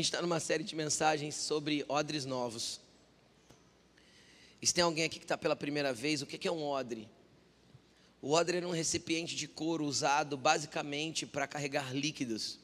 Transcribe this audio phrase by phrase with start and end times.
[0.00, 2.80] gente está numa série de mensagens sobre odres novos.
[4.60, 7.06] E se tem alguém aqui que está pela primeira vez, o que é um odre?
[8.22, 12.58] O odre era um recipiente de couro usado basicamente para carregar líquidos,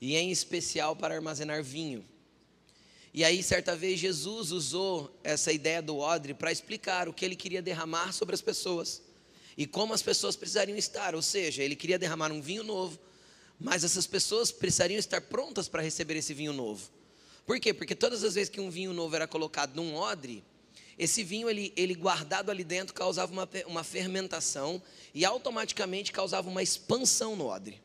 [0.00, 2.04] e em especial para armazenar vinho.
[3.12, 7.36] E aí, certa vez, Jesus usou essa ideia do odre para explicar o que ele
[7.36, 9.02] queria derramar sobre as pessoas
[9.56, 11.14] e como as pessoas precisariam estar.
[11.14, 12.98] Ou seja, ele queria derramar um vinho novo,
[13.58, 16.90] mas essas pessoas precisariam estar prontas para receber esse vinho novo.
[17.46, 17.74] Por quê?
[17.74, 20.42] Porque todas as vezes que um vinho novo era colocado num odre,
[20.98, 26.62] esse vinho ele, ele guardado ali dentro causava uma, uma fermentação e automaticamente causava uma
[26.62, 27.82] expansão no odre.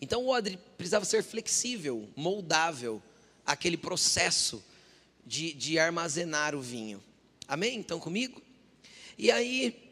[0.00, 3.02] Então o odre precisava ser flexível, moldável,
[3.44, 4.62] aquele processo
[5.24, 7.02] de, de armazenar o vinho.
[7.48, 7.78] Amém?
[7.78, 8.42] Então comigo?
[9.16, 9.85] E aí.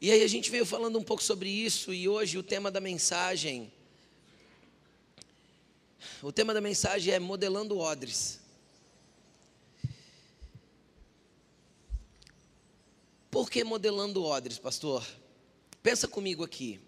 [0.00, 2.80] E aí a gente veio falando um pouco sobre isso, e hoje o tema da
[2.80, 3.72] mensagem.
[6.22, 8.40] O tema da mensagem é modelando odres.
[13.30, 15.06] Por que modelando odres, pastor?
[15.82, 16.80] Pensa comigo aqui,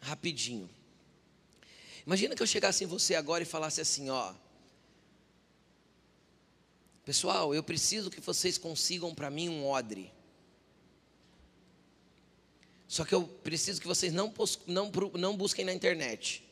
[0.00, 0.68] rapidinho.
[2.06, 4.34] Imagina que eu chegasse em você agora e falasse assim, ó.
[7.04, 10.12] Pessoal, eu preciso que vocês consigam para mim um odre.
[12.88, 14.32] Só que eu preciso que vocês não,
[14.66, 16.42] não, não busquem na internet.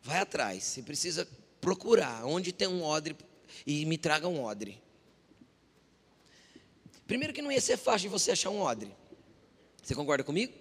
[0.00, 0.62] Vai atrás.
[0.62, 1.28] Você precisa
[1.60, 3.16] procurar onde tem um odre
[3.66, 4.80] e me traga um odre.
[7.04, 8.94] Primeiro que não ia ser fácil de você achar um odre.
[9.82, 10.54] Você concorda comigo?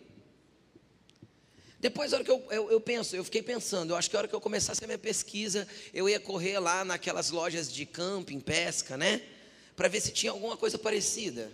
[1.79, 4.19] Depois, a hora que eu, eu, eu, penso, eu fiquei pensando, eu acho que a
[4.19, 8.39] hora que eu começasse a minha pesquisa, eu ia correr lá naquelas lojas de camping,
[8.39, 9.21] pesca, né?
[9.75, 11.49] Para ver se tinha alguma coisa parecida.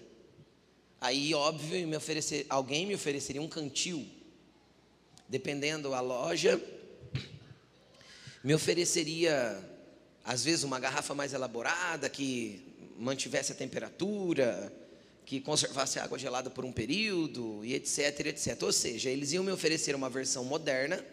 [1.06, 4.08] Aí, óbvio, me oferecer, alguém me ofereceria um cantil.
[5.30, 6.60] Dependendo a loja,
[8.43, 9.64] me ofereceria,
[10.23, 12.60] às vezes, uma garrafa mais elaborada, que
[12.98, 14.73] mantivesse a temperatura,
[15.27, 18.64] que conservasse água gelada por um período e etc, etc.
[18.64, 21.05] Ou seja, eles iam me oferecer uma versão moderna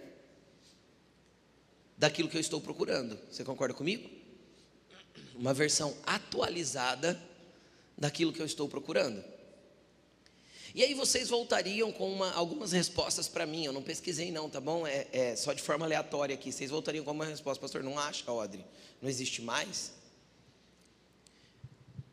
[1.98, 3.18] daquilo que eu estou procurando.
[3.30, 4.08] Você concorda comigo?
[5.34, 7.22] Uma versão atualizada
[7.98, 9.31] daquilo que eu estou procurando.
[10.74, 13.64] E aí vocês voltariam com uma, algumas respostas para mim.
[13.64, 14.86] Eu não pesquisei não, tá bom?
[14.86, 16.50] É, é, só de forma aleatória aqui.
[16.50, 17.82] Vocês voltariam com uma resposta, pastor.
[17.82, 18.64] Não acha, Odre?
[19.00, 19.92] Não existe mais?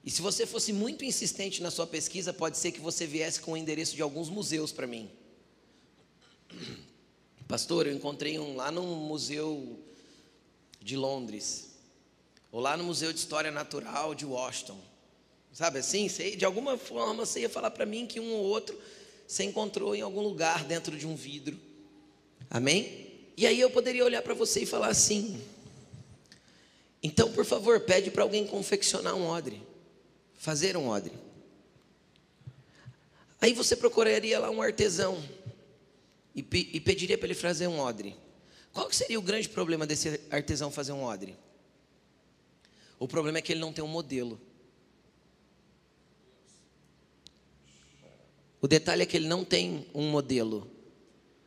[0.04, 3.54] E se você fosse muito insistente na sua pesquisa, pode ser que você viesse com
[3.54, 5.10] o endereço de alguns museus para mim.
[7.48, 9.80] Pastor, eu encontrei um lá no Museu
[10.82, 11.70] de Londres,
[12.52, 14.89] ou lá no Museu de História Natural de Washington.
[15.52, 16.08] Sabe assim?
[16.08, 18.80] De alguma forma você ia falar para mim que um ou outro
[19.28, 21.60] você encontrou em algum lugar dentro de um vidro.
[22.50, 23.08] Amém?
[23.36, 25.42] E aí eu poderia olhar para você e falar assim:
[27.02, 29.70] então, por favor, pede para alguém confeccionar um odre
[30.40, 31.12] fazer um odre.
[33.42, 35.22] Aí você procuraria lá um artesão
[36.34, 38.16] e, e pediria para ele fazer um odre.
[38.72, 41.38] Qual seria o grande problema desse artesão fazer um odre?
[42.98, 44.40] O problema é que ele não tem um modelo.
[48.62, 50.70] O detalhe é que ele não tem um modelo.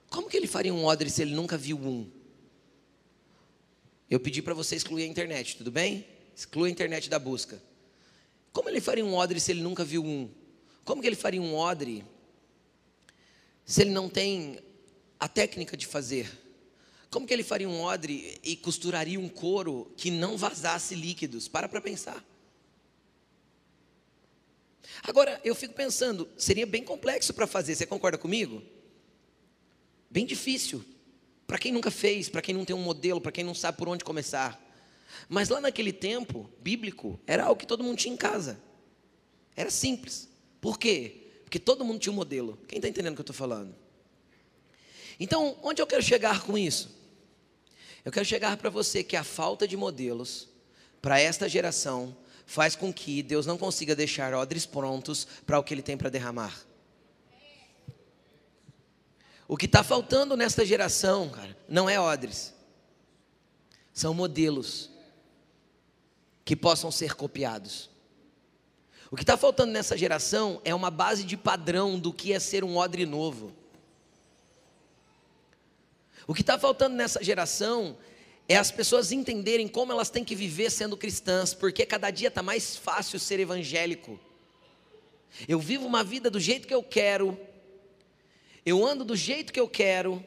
[0.09, 2.11] Como que ele faria um odre se ele nunca viu um?
[4.11, 6.06] Eu pedi para você excluir a internet, tudo bem?
[6.37, 7.62] Exclua a internet da busca.
[8.53, 10.31] Como ele faria um odre se ele nunca viu um?
[10.84, 12.05] Como que ele faria um odre
[13.65, 14.59] se ele não tem
[15.19, 16.31] a técnica de fazer?
[17.11, 21.47] Como que ele faria um odre e costuraria um couro que não vazasse líquidos?
[21.47, 22.25] Para para pensar.
[25.03, 28.62] Agora, eu fico pensando, seria bem complexo para fazer, você concorda comigo?
[30.10, 30.84] Bem difícil.
[31.47, 33.88] Para quem nunca fez, para quem não tem um modelo, para quem não sabe por
[33.88, 34.60] onde começar.
[35.28, 38.61] Mas lá naquele tempo bíblico, era algo que todo mundo tinha em casa.
[39.55, 40.29] Era simples.
[40.61, 41.31] Por quê?
[41.44, 42.58] Porque todo mundo tinha um modelo.
[42.67, 43.75] Quem está entendendo o que eu estou falando?
[45.20, 46.90] Então, onde eu quero chegar com isso?
[48.05, 50.49] Eu quero chegar para você que a falta de modelos
[51.00, 52.17] para esta geração
[52.47, 56.11] faz com que Deus não consiga deixar odres prontos para o que Ele tem para
[56.11, 56.55] derramar.
[59.49, 62.55] O que está faltando nesta geração, cara, não é odres,
[63.93, 64.91] são modelos
[66.44, 67.91] que possam ser copiados.
[69.11, 72.65] O que está faltando nessa geração é uma base de padrão do que é ser
[72.65, 73.53] um odre novo.
[76.27, 77.97] O que está faltando nessa geração
[78.52, 82.43] é as pessoas entenderem como elas têm que viver sendo cristãs, porque cada dia está
[82.43, 84.20] mais fácil ser evangélico.
[85.49, 87.38] Eu vivo uma vida do jeito que eu quero,
[88.66, 90.22] eu ando do jeito que eu quero,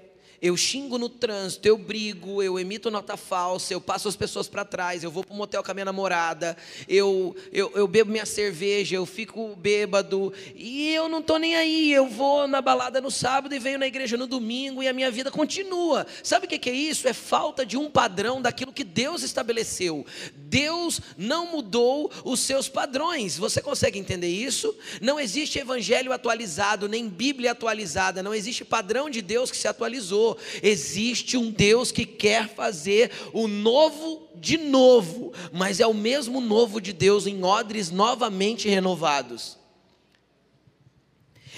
[0.45, 4.63] eu xingo no trânsito, eu brigo, eu emito nota falsa, eu passo as pessoas para
[4.63, 6.55] trás, eu vou para um motel com a minha namorada,
[6.87, 11.91] eu, eu, eu bebo minha cerveja, eu fico bêbado, e eu não estou nem aí,
[11.91, 15.09] eu vou na balada no sábado e venho na igreja no domingo e a minha
[15.09, 16.05] vida continua.
[16.21, 17.07] Sabe o que é isso?
[17.07, 20.05] É falta de um padrão daquilo que Deus estabeleceu.
[20.35, 23.35] Deus não mudou os seus padrões.
[23.35, 24.75] Você consegue entender isso?
[25.01, 30.34] Não existe evangelho atualizado, nem Bíblia atualizada, não existe padrão de Deus que se atualizou.
[30.61, 36.79] Existe um Deus que quer fazer o novo de novo, mas é o mesmo novo
[36.79, 39.57] de Deus em odres novamente renovados.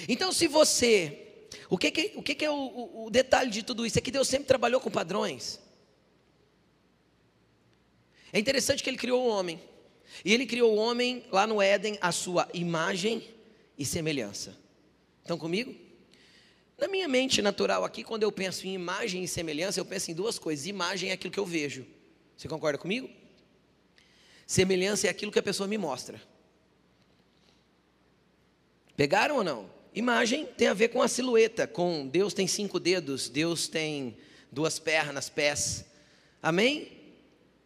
[0.08, 1.24] Então, se você.
[1.70, 3.98] O que, que, o que, que é o, o, o detalhe de tudo isso?
[3.98, 5.60] É que Deus sempre trabalhou com padrões.
[8.32, 9.60] É interessante que Ele criou o homem.
[10.24, 13.24] E Ele criou o homem lá no Éden, a sua imagem
[13.78, 14.58] e semelhança.
[15.22, 15.87] Estão comigo?
[16.78, 20.14] Na minha mente natural aqui, quando eu penso em imagem e semelhança, eu penso em
[20.14, 20.68] duas coisas.
[20.68, 21.86] Imagem é aquilo que eu vejo.
[22.38, 23.10] Você concorda comigo?
[24.46, 26.22] Semelhança é aquilo que a pessoa me mostra.
[28.96, 29.70] Pegaram ou não?
[29.94, 34.16] Imagem tem a ver com a silhueta, com Deus tem cinco dedos, Deus tem
[34.52, 35.86] duas pernas, pés.
[36.42, 36.92] Amém?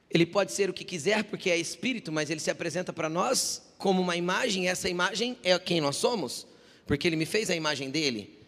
[0.10, 3.74] Ele pode ser o que quiser porque é espírito, mas ele se apresenta para nós
[3.78, 6.48] como uma imagem, essa imagem é quem nós somos,
[6.86, 8.41] porque ele me fez a imagem dele.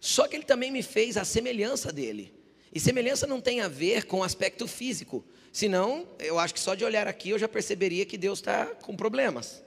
[0.00, 2.32] Só que ele também me fez a semelhança dele.
[2.72, 5.24] E semelhança não tem a ver com aspecto físico.
[5.52, 8.94] Senão, eu acho que só de olhar aqui eu já perceberia que Deus está com
[8.94, 9.62] problemas.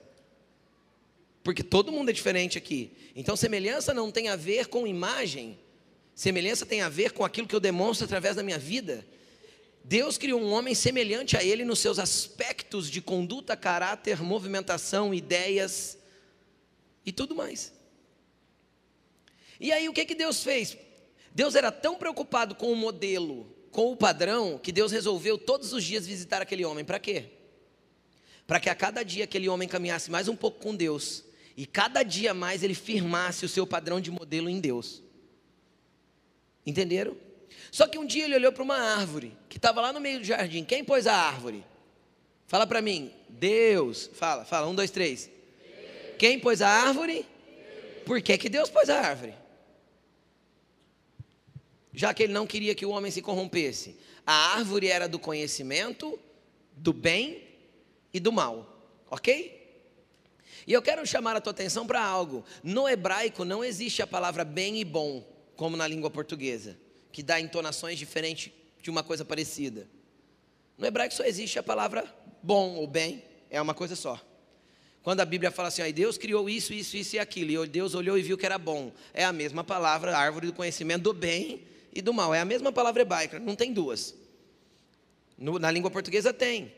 [1.43, 2.91] Porque todo mundo é diferente aqui.
[3.15, 5.59] Então, semelhança não tem a ver com imagem.
[6.13, 9.05] Semelhança tem a ver com aquilo que eu demonstro através da minha vida.
[9.83, 15.97] Deus criou um homem semelhante a ele nos seus aspectos de conduta, caráter, movimentação, ideias
[17.03, 17.73] e tudo mais.
[19.61, 20.75] E aí o que, que Deus fez?
[21.35, 25.83] Deus era tão preocupado com o modelo, com o padrão, que Deus resolveu todos os
[25.83, 26.83] dias visitar aquele homem.
[26.83, 27.25] Para quê?
[28.47, 31.23] Para que a cada dia aquele homem caminhasse mais um pouco com Deus
[31.55, 35.03] e cada dia mais ele firmasse o seu padrão de modelo em Deus.
[36.65, 37.15] Entenderam?
[37.69, 40.25] Só que um dia ele olhou para uma árvore que estava lá no meio do
[40.25, 40.63] jardim.
[40.63, 41.63] Quem pôs a árvore?
[42.47, 43.11] Fala para mim.
[43.29, 44.09] Deus.
[44.15, 44.67] Fala, fala.
[44.67, 45.29] Um, dois, três.
[46.17, 47.13] Quem pôs a árvore?
[47.13, 48.03] Deus.
[48.05, 49.40] Por que, que Deus pôs a árvore?
[51.93, 53.97] Já que ele não queria que o homem se corrompesse.
[54.25, 56.17] A árvore era do conhecimento,
[56.75, 57.43] do bem
[58.13, 58.87] e do mal.
[59.09, 59.59] Ok?
[60.65, 62.45] E eu quero chamar a tua atenção para algo.
[62.63, 66.77] No hebraico não existe a palavra bem e bom, como na língua portuguesa
[67.11, 68.51] que dá entonações diferentes
[68.81, 69.87] de uma coisa parecida.
[70.77, 72.03] No hebraico só existe a palavra
[72.41, 74.19] bom ou bem, é uma coisa só.
[75.03, 77.95] Quando a Bíblia fala assim, aí Deus criou isso, isso, isso e aquilo, e Deus
[77.95, 81.63] olhou e viu que era bom, é a mesma palavra, árvore do conhecimento do bem
[81.93, 84.15] e do mal, é a mesma palavra hebraica, não tem duas.
[85.37, 86.73] No, na língua portuguesa tem.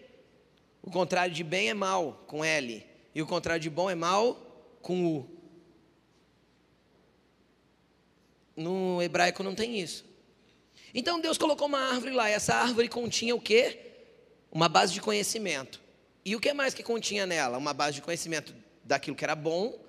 [0.81, 4.36] O contrário de bem é mal, com L, e o contrário de bom é mal,
[4.81, 5.30] com U.
[8.56, 10.06] No hebraico não tem isso.
[10.94, 13.80] Então Deus colocou uma árvore lá, e essa árvore continha o quê?
[14.51, 15.81] Uma base de conhecimento.
[16.25, 17.57] E o que mais que continha nela?
[17.57, 19.80] Uma base de conhecimento daquilo que era bom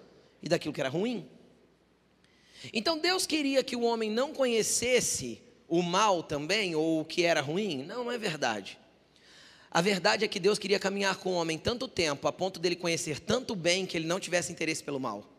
[0.42, 1.28] e daquilo que era ruim.
[2.72, 7.40] Então Deus queria que o homem não conhecesse o mal também, ou o que era
[7.40, 7.82] ruim?
[7.84, 8.78] Não, não é verdade.
[9.70, 12.76] A verdade é que Deus queria caminhar com o homem tanto tempo, a ponto dele
[12.76, 15.34] conhecer tanto bem que ele não tivesse interesse pelo mal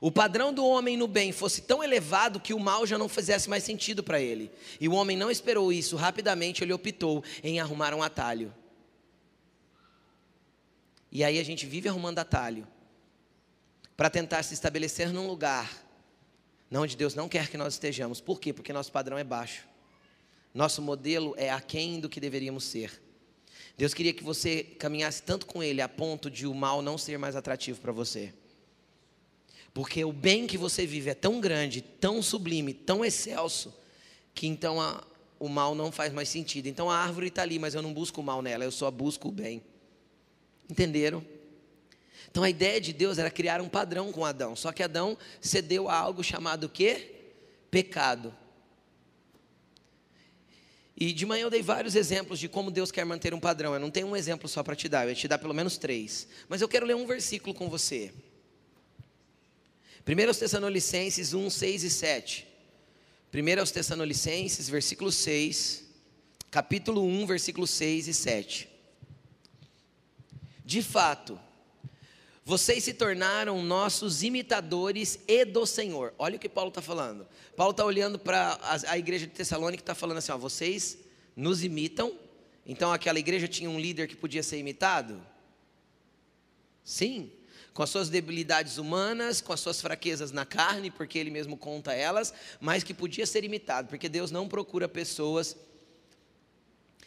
[0.00, 3.50] o padrão do homem no bem fosse tão elevado que o mal já não fizesse
[3.50, 4.50] mais sentido para ele.
[4.80, 8.54] E o homem não esperou isso, rapidamente ele optou em arrumar um atalho.
[11.10, 12.66] E aí a gente vive arrumando atalho
[13.98, 15.68] para tentar se estabelecer num lugar
[16.70, 18.20] onde Deus não quer que nós estejamos.
[18.20, 18.52] Por quê?
[18.52, 19.64] Porque nosso padrão é baixo.
[20.54, 23.02] Nosso modelo é aquém do que deveríamos ser.
[23.76, 27.18] Deus queria que você caminhasse tanto com Ele a ponto de o mal não ser
[27.18, 28.32] mais atrativo para você.
[29.74, 33.74] Porque o bem que você vive é tão grande, tão sublime, tão excelso,
[34.32, 35.04] que então a,
[35.40, 36.68] o mal não faz mais sentido.
[36.68, 39.26] Então a árvore está ali, mas eu não busco o mal nela, eu só busco
[39.28, 39.60] o bem.
[40.70, 41.24] Entenderam?
[42.30, 44.54] Então a ideia de Deus era criar um padrão com Adão.
[44.54, 47.14] Só que Adão cedeu a algo chamado quê?
[47.70, 48.34] Pecado.
[51.00, 53.72] E de manhã eu dei vários exemplos de como Deus quer manter um padrão.
[53.72, 55.78] Eu não tenho um exemplo só para te dar, eu ia te dar pelo menos
[55.78, 56.26] três.
[56.48, 58.12] Mas eu quero ler um versículo com você.
[60.06, 62.48] 1 Tessalonicenses 1, 6 e 7.
[63.32, 65.84] 1 Tessalonicenses, versículo 6,
[66.50, 68.68] capítulo 1, versículo 6 e 7.
[70.64, 71.38] De fato,
[72.48, 76.14] Vocês se tornaram nossos imitadores e do Senhor.
[76.18, 77.28] Olha o que Paulo está falando.
[77.54, 80.96] Paulo está olhando para a, igreja de Tessalônica e está falando assim: ó, vocês
[81.36, 82.10] nos imitam.
[82.64, 85.20] Então aquela igreja tinha um líder que podia ser imitado?
[86.82, 87.30] Sim,
[87.74, 91.92] com as suas debilidades humanas, com as suas fraquezas na carne, porque ele mesmo conta
[91.92, 95.54] elas, mas que podia ser imitado, porque Deus não procura pessoas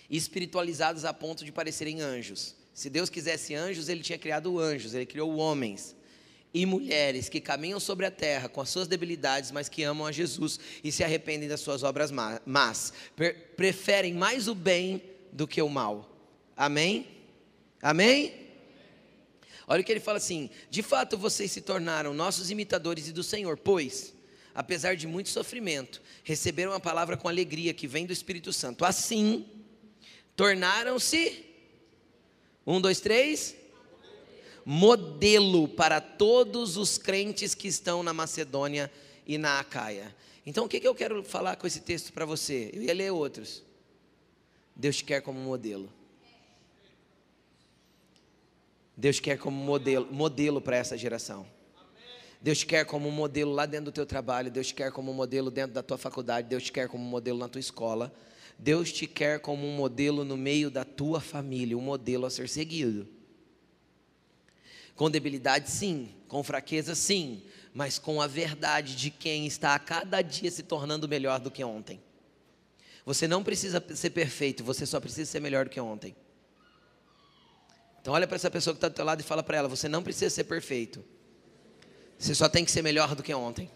[0.07, 2.60] espiritualizadas a ponto de parecerem anjos.
[2.73, 5.95] Se Deus quisesse anjos, ele tinha criado anjos, ele criou homens
[6.53, 10.11] e mulheres que caminham sobre a terra com as suas debilidades, mas que amam a
[10.11, 12.11] Jesus e se arrependem das suas obras
[12.45, 12.93] más.
[13.55, 15.01] Preferem mais o bem
[15.31, 16.09] do que o mal.
[16.55, 17.07] Amém?
[17.81, 18.41] Amém?
[19.67, 23.23] Olha o que ele fala assim: de fato vocês se tornaram nossos imitadores e do
[23.23, 24.13] Senhor, pois,
[24.53, 28.83] apesar de muito sofrimento, receberam a palavra com alegria que vem do Espírito Santo.
[28.83, 29.45] Assim,
[30.35, 31.50] tornaram-se
[32.65, 33.55] um, dois, três.
[34.63, 38.91] Modelo para todos os crentes que estão na Macedônia
[39.25, 40.15] e na Acaia.
[40.45, 42.69] Então, o que, que eu quero falar com esse texto para você?
[42.73, 43.63] Eu ia ler outros.
[44.75, 45.91] Deus te quer como modelo.
[48.95, 51.45] Deus quer como modelo, modelo para essa geração.
[52.39, 55.51] Deus te quer como modelo lá dentro do teu trabalho, Deus te quer como modelo
[55.51, 58.11] dentro da tua faculdade, Deus te quer como modelo na tua escola.
[58.57, 62.47] Deus te quer como um modelo no meio da tua família, um modelo a ser
[62.47, 63.07] seguido.
[64.95, 67.43] Com debilidade, sim, com fraqueza, sim,
[67.73, 71.63] mas com a verdade de quem está a cada dia se tornando melhor do que
[71.63, 72.01] ontem.
[73.05, 76.15] Você não precisa ser perfeito, você só precisa ser melhor do que ontem.
[78.01, 79.87] Então olha para essa pessoa que está do teu lado e fala para ela: você
[79.87, 81.03] não precisa ser perfeito.
[82.17, 83.69] Você só tem que ser melhor do que ontem.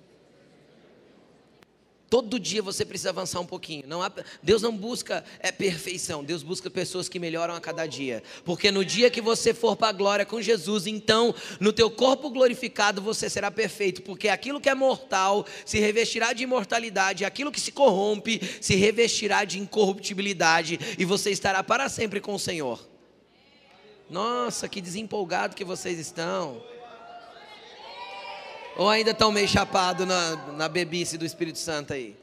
[2.10, 3.84] Todo dia você precisa avançar um pouquinho.
[3.88, 8.22] Não há, Deus não busca é, perfeição, Deus busca pessoas que melhoram a cada dia.
[8.44, 12.30] Porque no dia que você for para a glória com Jesus, então no teu corpo
[12.30, 14.04] glorificado você será perfeito.
[14.04, 19.44] Porque aquilo que é mortal se revestirá de imortalidade, aquilo que se corrompe se revestirá
[19.44, 22.88] de incorruptibilidade, e você estará para sempre com o Senhor.
[24.10, 26.62] Nossa, que desempolgado que vocês estão.
[28.78, 32.18] Ou ainda estão meio chapados na, na bebice do Espírito Santo aí?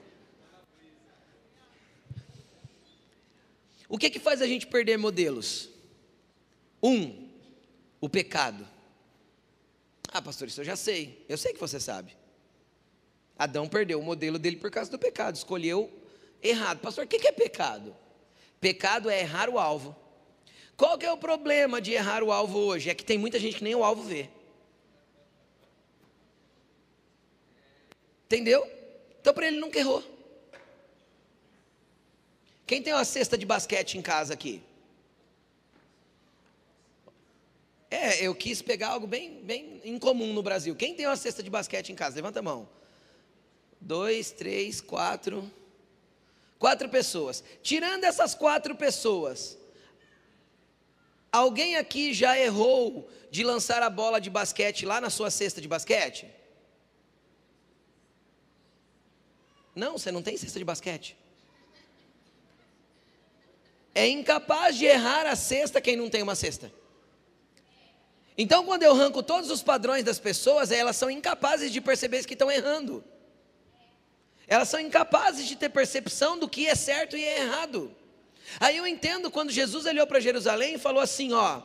[3.89, 5.69] O que que faz a gente perder modelos?
[6.83, 7.29] Um,
[8.01, 8.67] o pecado.
[10.13, 11.25] Ah, pastor, isso eu já sei.
[11.29, 12.17] Eu sei que você sabe.
[13.39, 15.91] Adão perdeu o modelo dele por causa do pecado, escolheu
[16.43, 16.81] errado.
[16.81, 17.97] Pastor, o que é pecado?
[18.61, 19.97] Pecado é errar o alvo.
[20.77, 22.91] Qual que é o problema de errar o alvo hoje?
[22.91, 24.29] É que tem muita gente que nem o alvo vê.
[28.33, 28.67] Entendeu?
[29.21, 30.03] Então para ele nunca errou.
[32.67, 34.63] Quem tem uma cesta de basquete em casa aqui?
[37.91, 40.75] É, eu quis pegar algo bem, bem incomum no Brasil.
[40.75, 42.17] Quem tem uma cesta de basquete em casa?
[42.17, 42.67] Levanta a mão.
[43.79, 45.53] Dois, três, quatro.
[46.59, 47.45] Quatro pessoas.
[47.63, 49.59] Tirando essas quatro pessoas,
[51.31, 55.69] alguém aqui já errou de lançar a bola de basquete lá na sua cesta de
[55.69, 56.41] basquete?
[59.75, 61.17] Não, você não tem cesta de basquete.
[63.95, 66.73] É incapaz de errar a cesta quem não tem uma cesta.
[68.37, 72.33] Então, quando eu arranco todos os padrões das pessoas, elas são incapazes de perceber que
[72.33, 73.05] estão errando.
[74.47, 77.95] Elas são incapazes de ter percepção do que é certo e é errado.
[78.59, 81.63] Aí eu entendo quando Jesus olhou para Jerusalém e falou assim: ó,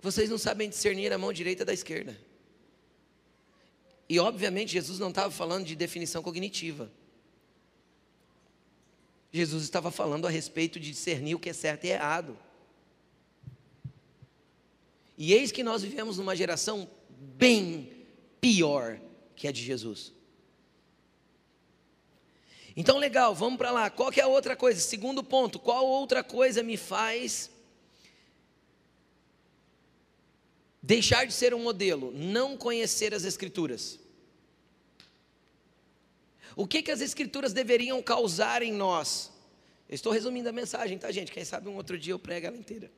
[0.00, 2.18] vocês não sabem discernir a mão direita da esquerda.
[4.08, 6.90] E obviamente Jesus não estava falando de definição cognitiva.
[9.32, 12.38] Jesus estava falando a respeito de discernir o que é certo e errado.
[15.16, 18.06] E eis que nós vivemos numa geração bem
[18.40, 19.00] pior
[19.34, 20.12] que a de Jesus.
[22.76, 23.90] Então, legal, vamos para lá.
[23.90, 24.80] Qual que é a outra coisa?
[24.80, 27.50] Segundo ponto, qual outra coisa me faz
[30.86, 33.98] Deixar de ser um modelo, não conhecer as Escrituras.
[36.54, 39.32] O que, que as Escrituras deveriam causar em nós?
[39.88, 41.32] Eu estou resumindo a mensagem, tá, gente?
[41.32, 42.92] Quem sabe um outro dia eu prego ela inteira.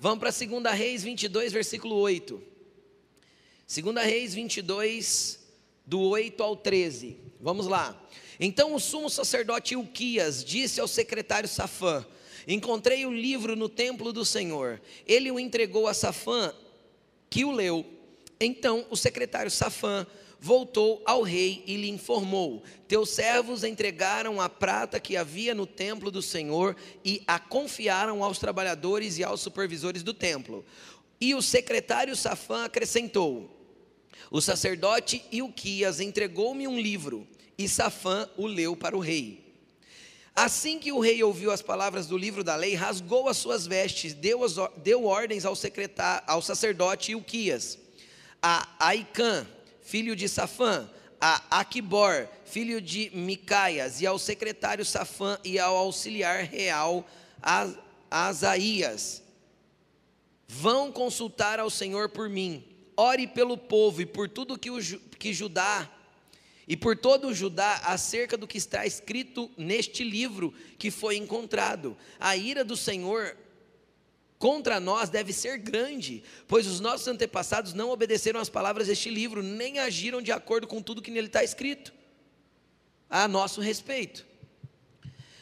[0.00, 2.42] Vamos para 2 Reis 22, versículo 8.
[3.72, 5.38] 2 Reis 22,
[5.86, 7.20] do 8 ao 13.
[7.40, 8.04] Vamos lá.
[8.40, 12.04] Então o sumo sacerdote Ilquias disse ao secretário Safã:
[12.48, 14.82] Encontrei o livro no templo do Senhor.
[15.06, 16.52] Ele o entregou a Safã
[17.32, 17.82] que o leu.
[18.38, 20.06] Então o secretário Safã
[20.38, 26.10] voltou ao rei e lhe informou: Teus servos entregaram a prata que havia no templo
[26.10, 30.62] do Senhor e a confiaram aos trabalhadores e aos supervisores do templo.
[31.18, 33.50] E o secretário Safã acrescentou:
[34.30, 39.41] O sacerdote Ilquias entregou-me um livro, e Safã o leu para o rei.
[40.34, 44.14] Assim que o rei ouviu as palavras do livro da lei, rasgou as suas vestes,
[44.14, 47.78] deu, as, deu ordens ao, secretário, ao sacerdote Ilquias,
[48.42, 49.46] a Aicã,
[49.82, 50.88] filho de Safã,
[51.20, 57.06] a Aquibor, filho de Micaias, e ao secretário Safã e ao auxiliar real
[58.10, 59.22] Asaías.
[60.48, 62.64] Vão consultar ao Senhor por mim.
[62.96, 64.78] Ore pelo povo e por tudo que, o,
[65.18, 65.88] que Judá
[66.66, 71.96] e por todo o Judá acerca do que está escrito neste livro que foi encontrado.
[72.20, 73.36] A ira do Senhor
[74.38, 79.42] contra nós deve ser grande, pois os nossos antepassados não obedeceram às palavras deste livro,
[79.42, 81.92] nem agiram de acordo com tudo que nele está escrito,
[83.08, 84.26] a nosso respeito.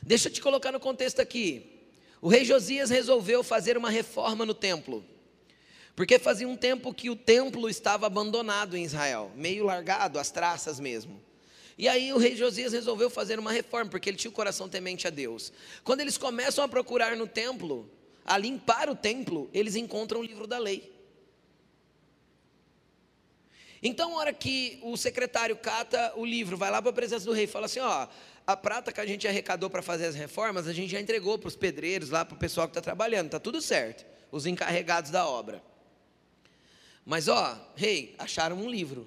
[0.02, 1.80] Deixa eu te colocar no contexto aqui.
[2.20, 5.02] O rei Josias resolveu fazer uma reforma no templo,
[5.94, 10.80] porque fazia um tempo que o templo estava abandonado em Israel, meio largado, as traças
[10.80, 11.20] mesmo.
[11.76, 15.06] E aí o rei Josias resolveu fazer uma reforma, porque ele tinha o coração temente
[15.06, 15.52] a Deus.
[15.82, 17.90] Quando eles começam a procurar no templo,
[18.24, 20.92] a limpar o templo, eles encontram o livro da lei.
[23.82, 27.32] Então, a hora que o secretário cata o livro, vai lá para a presença do
[27.32, 28.06] rei e fala assim: ó,
[28.46, 31.48] a prata que a gente arrecadou para fazer as reformas, a gente já entregou para
[31.48, 35.26] os pedreiros, lá para o pessoal que está trabalhando, está tudo certo, os encarregados da
[35.26, 35.69] obra.
[37.10, 39.04] Mas, ó, rei, acharam um livro.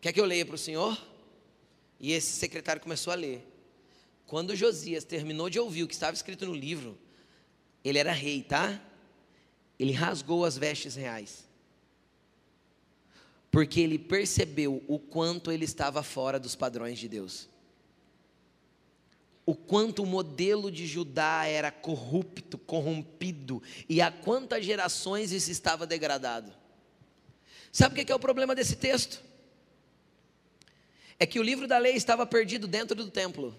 [0.00, 0.98] Quer que eu leia para o senhor?
[2.00, 3.46] E esse secretário começou a ler.
[4.26, 6.98] Quando Josias terminou de ouvir o que estava escrito no livro,
[7.84, 8.82] ele era rei, tá?
[9.78, 11.46] Ele rasgou as vestes reais.
[13.50, 17.50] Porque ele percebeu o quanto ele estava fora dos padrões de Deus.
[19.48, 25.86] O quanto o modelo de Judá era corrupto, corrompido, e há quantas gerações isso estava
[25.86, 26.52] degradado.
[27.72, 29.24] Sabe o que é o problema desse texto?
[31.18, 33.58] É que o livro da lei estava perdido dentro do templo.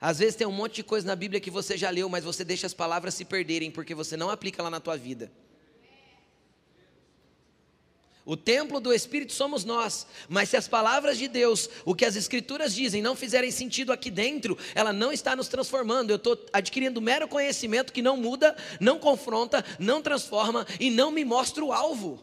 [0.00, 2.44] Às vezes tem um monte de coisa na Bíblia que você já leu, mas você
[2.44, 5.32] deixa as palavras se perderem porque você não aplica lá na tua vida.
[8.26, 12.16] O templo do Espírito somos nós, mas se as palavras de Deus, o que as
[12.16, 16.10] Escrituras dizem, não fizerem sentido aqui dentro, ela não está nos transformando.
[16.10, 21.24] Eu estou adquirindo mero conhecimento que não muda, não confronta, não transforma e não me
[21.24, 22.20] mostra o alvo.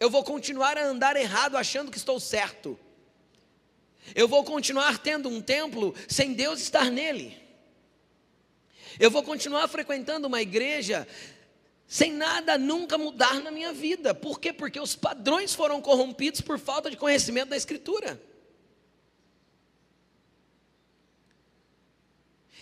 [0.00, 2.78] Eu vou continuar a andar errado achando que estou certo.
[4.14, 7.38] Eu vou continuar tendo um templo sem Deus estar nele.
[8.98, 11.06] Eu vou continuar frequentando uma igreja
[11.86, 14.14] sem nada nunca mudar na minha vida.
[14.14, 14.52] Por quê?
[14.52, 18.20] Porque os padrões foram corrompidos por falta de conhecimento da Escritura.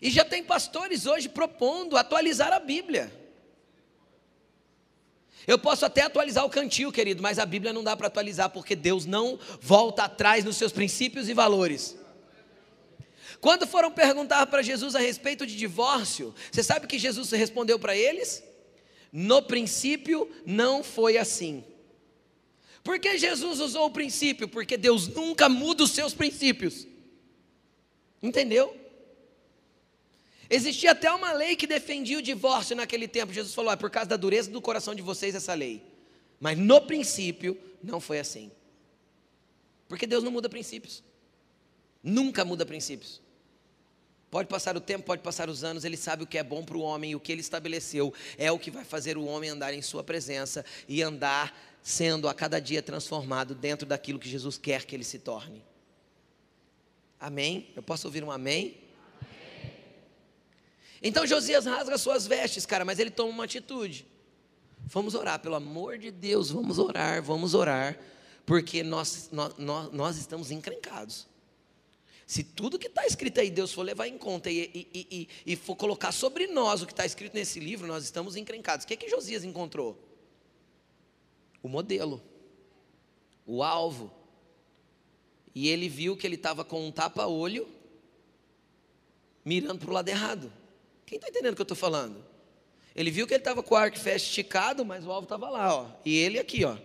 [0.01, 3.13] E já tem pastores hoje propondo atualizar a Bíblia.
[5.47, 8.77] Eu posso até atualizar o cantil, querido, mas a Bíblia não dá para atualizar, porque
[8.77, 11.97] Deus não volta atrás nos seus princípios e valores.
[13.41, 17.97] Quando foram perguntar para Jesus a respeito de divórcio, você sabe que Jesus respondeu para
[17.97, 18.43] eles?
[19.13, 21.63] No princípio não foi assim.
[22.83, 24.49] Por que Jesus usou o princípio?
[24.49, 26.87] Porque Deus nunca muda os seus princípios.
[28.23, 28.77] Entendeu?
[30.49, 33.33] Existia até uma lei que defendia o divórcio naquele tempo.
[33.33, 35.83] Jesus falou: é por causa da dureza do coração de vocês essa lei.
[36.41, 38.51] Mas no princípio não foi assim.
[39.89, 41.03] Porque Deus não muda princípios.
[42.03, 43.21] Nunca muda princípios.
[44.33, 46.79] Pode passar o tempo, pode passar os anos, ele sabe o que é bom para
[46.79, 49.75] o homem, e o que ele estabeleceu é o que vai fazer o homem andar
[49.75, 54.87] em sua presença e andar sendo a cada dia transformado dentro daquilo que Jesus quer
[54.87, 55.63] que ele se torne.
[57.21, 57.69] Amém?
[57.77, 58.79] Eu posso ouvir um amém?
[61.03, 64.07] Então Josias rasga suas vestes, cara, mas ele toma uma atitude.
[64.87, 67.99] Vamos orar, pelo amor de Deus, vamos orar, vamos orar,
[68.47, 71.31] porque nós, nós, nós estamos encrencados.
[72.33, 75.55] Se tudo que está escrito aí Deus for levar em conta e, e, e, e
[75.55, 78.85] for colocar sobre nós o que está escrito nesse livro, nós estamos encrencados.
[78.85, 80.03] O que, é que Josias encontrou?
[81.63, 82.23] O modelo,
[83.45, 84.11] o alvo.
[85.55, 87.69] E ele viu que ele estava com um tapa-olho,
[89.45, 90.51] mirando para o lado errado.
[91.05, 92.25] Quem está entendendo o que eu estou falando?
[92.97, 95.77] Ele viu que ele estava com o arco fest esticado, mas o alvo estava lá,
[95.77, 95.91] ó.
[96.03, 96.79] E ele aqui, ó.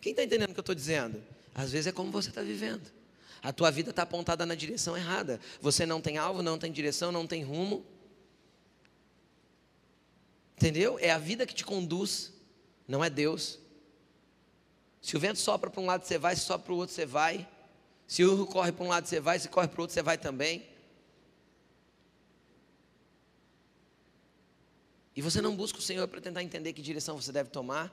[0.00, 1.20] Quem está entendendo o que eu estou dizendo?
[1.52, 3.02] Às vezes é como você está vivendo.
[3.44, 5.38] A tua vida está apontada na direção errada.
[5.60, 7.84] Você não tem alvo, não tem direção, não tem rumo.
[10.56, 10.98] Entendeu?
[10.98, 12.32] É a vida que te conduz,
[12.88, 13.58] não é Deus.
[15.02, 17.04] Se o vento sopra para um lado, você vai, se sopra para o outro, você
[17.04, 17.46] vai.
[18.06, 20.02] Se o rio corre para um lado, você vai, se corre para o outro, você
[20.02, 20.66] vai também.
[25.14, 27.92] E você não busca o Senhor para tentar entender que direção você deve tomar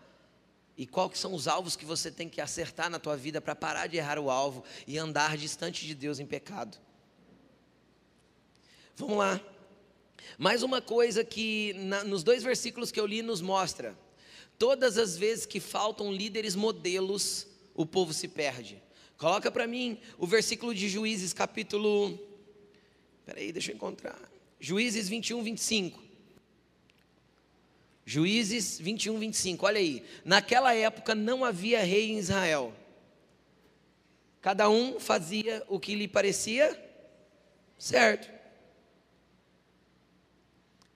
[0.81, 3.85] e quais são os alvos que você tem que acertar na tua vida para parar
[3.85, 6.75] de errar o alvo e andar distante de Deus em pecado.
[8.95, 9.39] Vamos lá.
[10.39, 13.95] Mais uma coisa que na, nos dois versículos que eu li nos mostra:
[14.57, 18.81] todas as vezes que faltam líderes modelos, o povo se perde.
[19.19, 22.17] Coloca para mim o versículo de Juízes, capítulo.
[23.23, 24.19] Peraí, deixa eu encontrar.
[24.59, 26.10] Juízes 21, 25.
[28.11, 30.03] Juízes 21, 25, olha aí.
[30.25, 32.73] Naquela época não havia rei em Israel.
[34.41, 36.77] Cada um fazia o que lhe parecia
[37.77, 38.29] certo.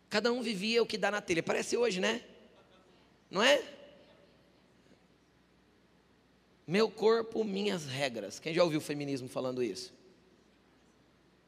[0.10, 1.42] Cada um vivia o que dá na telha.
[1.42, 2.22] Parece hoje, né?
[3.32, 3.64] Não é?
[6.68, 8.40] Meu corpo, minhas regras.
[8.40, 9.94] Quem já ouviu o feminismo falando isso?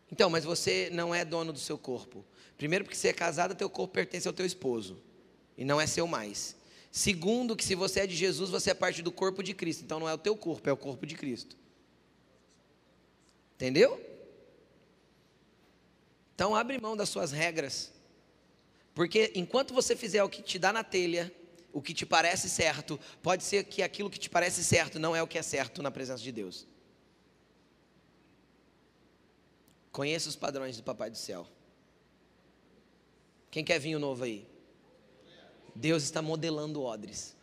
[0.09, 2.23] Então, mas você não é dono do seu corpo.
[2.57, 5.05] Primeiro, porque você é casada, teu corpo pertence ao teu esposo
[5.57, 6.55] e não é seu mais.
[6.91, 9.83] Segundo, que se você é de Jesus, você é parte do corpo de Cristo.
[9.83, 11.57] Então não é o teu corpo, é o corpo de Cristo.
[13.55, 13.99] Entendeu?
[16.35, 17.91] Então abre mão das suas regras.
[18.93, 21.33] Porque enquanto você fizer o que te dá na telha,
[21.73, 25.21] o que te parece certo, pode ser que aquilo que te parece certo não é
[25.21, 26.67] o que é certo na presença de Deus.
[29.91, 31.47] Conheça os padrões do Papai do Céu.
[33.49, 34.47] Quem quer vinho novo aí?
[35.77, 37.35] Deus está modelando odres.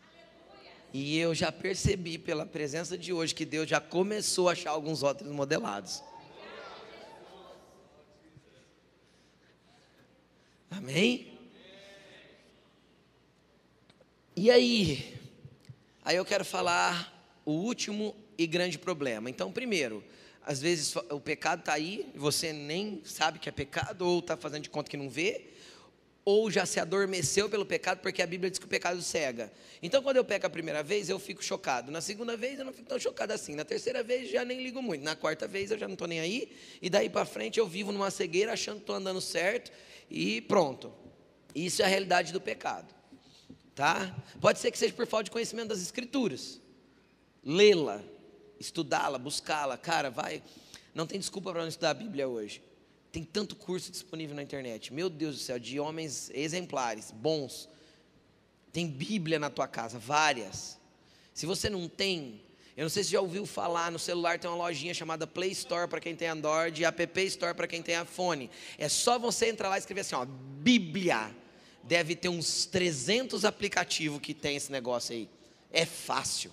[0.92, 5.03] E eu já percebi pela presença de hoje que Deus já começou a achar alguns
[5.03, 6.03] odres modelados.
[10.70, 11.38] Amém?
[14.37, 15.16] E aí?
[16.05, 17.12] Aí eu quero falar
[17.44, 19.31] o último e grande problema.
[19.31, 20.03] Então, primeiro,
[20.42, 24.64] às vezes o pecado está aí, você nem sabe que é pecado, ou está fazendo
[24.64, 25.53] de conta que não vê
[26.24, 29.52] ou já se adormeceu pelo pecado, porque a Bíblia diz que o pecado cega.
[29.82, 31.92] Então, quando eu peco a primeira vez, eu fico chocado.
[31.92, 33.54] Na segunda vez, eu não fico tão chocado assim.
[33.54, 35.02] Na terceira vez, já nem ligo muito.
[35.02, 36.50] Na quarta vez, eu já não estou nem aí.
[36.80, 39.70] E daí para frente, eu vivo numa cegueira, achando que estou andando certo.
[40.10, 40.94] E pronto.
[41.54, 42.94] Isso é a realidade do pecado.
[43.74, 44.16] Tá?
[44.40, 46.58] Pode ser que seja por falta de conhecimento das Escrituras.
[47.44, 48.02] Lê-la,
[48.58, 49.76] estudá-la, buscá-la.
[49.76, 50.42] Cara, vai.
[50.94, 52.62] Não tem desculpa para não estudar a Bíblia hoje.
[53.14, 54.92] Tem tanto curso disponível na internet.
[54.92, 57.68] Meu Deus do céu, de homens exemplares, bons.
[58.72, 60.81] Tem Bíblia na tua casa, várias.
[61.33, 62.42] Se você não tem,
[62.77, 65.87] eu não sei se já ouviu falar, no celular tem uma lojinha chamada Play Store
[65.88, 68.50] para quem tem Android e App Store para quem tem iPhone.
[68.77, 71.33] É só você entrar lá e escrever assim, ó, Bíblia.
[71.85, 75.31] Deve ter uns 300 aplicativos que tem esse negócio aí.
[75.70, 76.50] É fácil.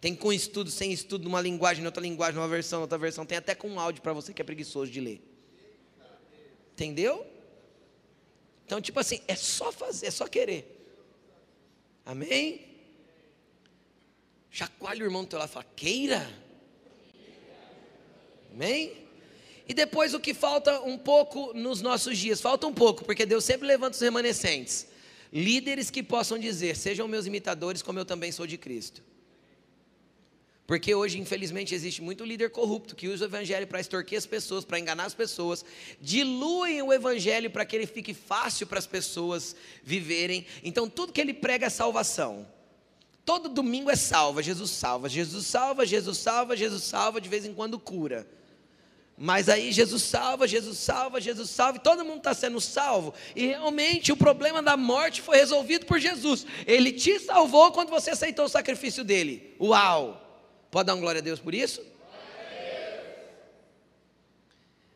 [0.00, 3.26] Tem com estudo, sem estudo, numa linguagem, outra linguagem, numa versão, outra versão.
[3.26, 5.29] Tem até com áudio para você que é preguiçoso de ler.
[6.80, 7.26] Entendeu?
[8.64, 10.64] Então, tipo assim, é só fazer, é só querer.
[12.06, 12.66] Amém?
[14.50, 16.26] Chacoalha o irmão do teu lado e fala, queira.
[18.50, 18.96] Amém?
[19.68, 22.40] E depois o que falta um pouco nos nossos dias?
[22.40, 24.86] Falta um pouco, porque Deus sempre levanta os remanescentes.
[25.30, 29.02] Líderes que possam dizer, sejam meus imitadores, como eu também sou de Cristo.
[30.70, 34.64] Porque hoje, infelizmente, existe muito líder corrupto que usa o evangelho para extorquir as pessoas,
[34.64, 35.64] para enganar as pessoas,
[36.00, 40.46] diluem o evangelho para que ele fique fácil para as pessoas viverem.
[40.62, 42.46] Então, tudo que ele prega é salvação.
[43.24, 47.52] Todo domingo é salva, Jesus salva, Jesus salva, Jesus salva, Jesus salva, de vez em
[47.52, 48.24] quando cura.
[49.18, 53.12] Mas aí Jesus salva, Jesus salva, Jesus salva, e todo mundo está sendo salvo.
[53.34, 56.46] E realmente o problema da morte foi resolvido por Jesus.
[56.64, 59.56] Ele te salvou quando você aceitou o sacrifício dele.
[59.60, 60.29] Uau!
[60.70, 61.84] Pode dar um glória a Deus por isso?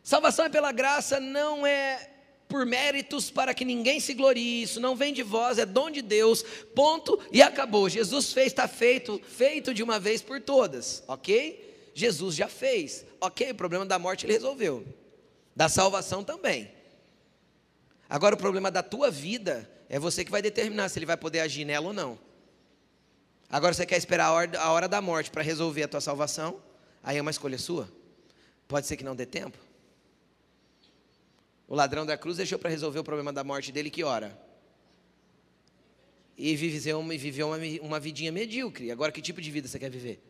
[0.02, 2.10] Salvação é pela graça, não é
[2.46, 4.62] por méritos para que ninguém se glorie.
[4.62, 6.44] Isso não vem de vós, é dom de Deus.
[6.74, 7.88] Ponto e acabou.
[7.88, 11.90] Jesus fez, está feito, feito de uma vez por todas, ok?
[11.94, 13.50] Jesus já fez, ok?
[13.50, 14.84] O problema da morte ele resolveu,
[15.56, 16.70] da salvação também.
[18.08, 21.40] Agora o problema da tua vida é você que vai determinar se ele vai poder
[21.40, 22.18] agir nela ou não.
[23.50, 26.60] Agora você quer esperar a hora, a hora da morte para resolver a tua salvação?
[27.02, 27.88] Aí é uma escolha sua.
[28.66, 29.58] Pode ser que não dê tempo.
[31.68, 34.38] O ladrão da cruz deixou para resolver o problema da morte dele que hora?
[36.36, 38.90] E viveu, uma, viveu uma, uma vidinha medíocre.
[38.90, 40.20] Agora, que tipo de vida você quer viver?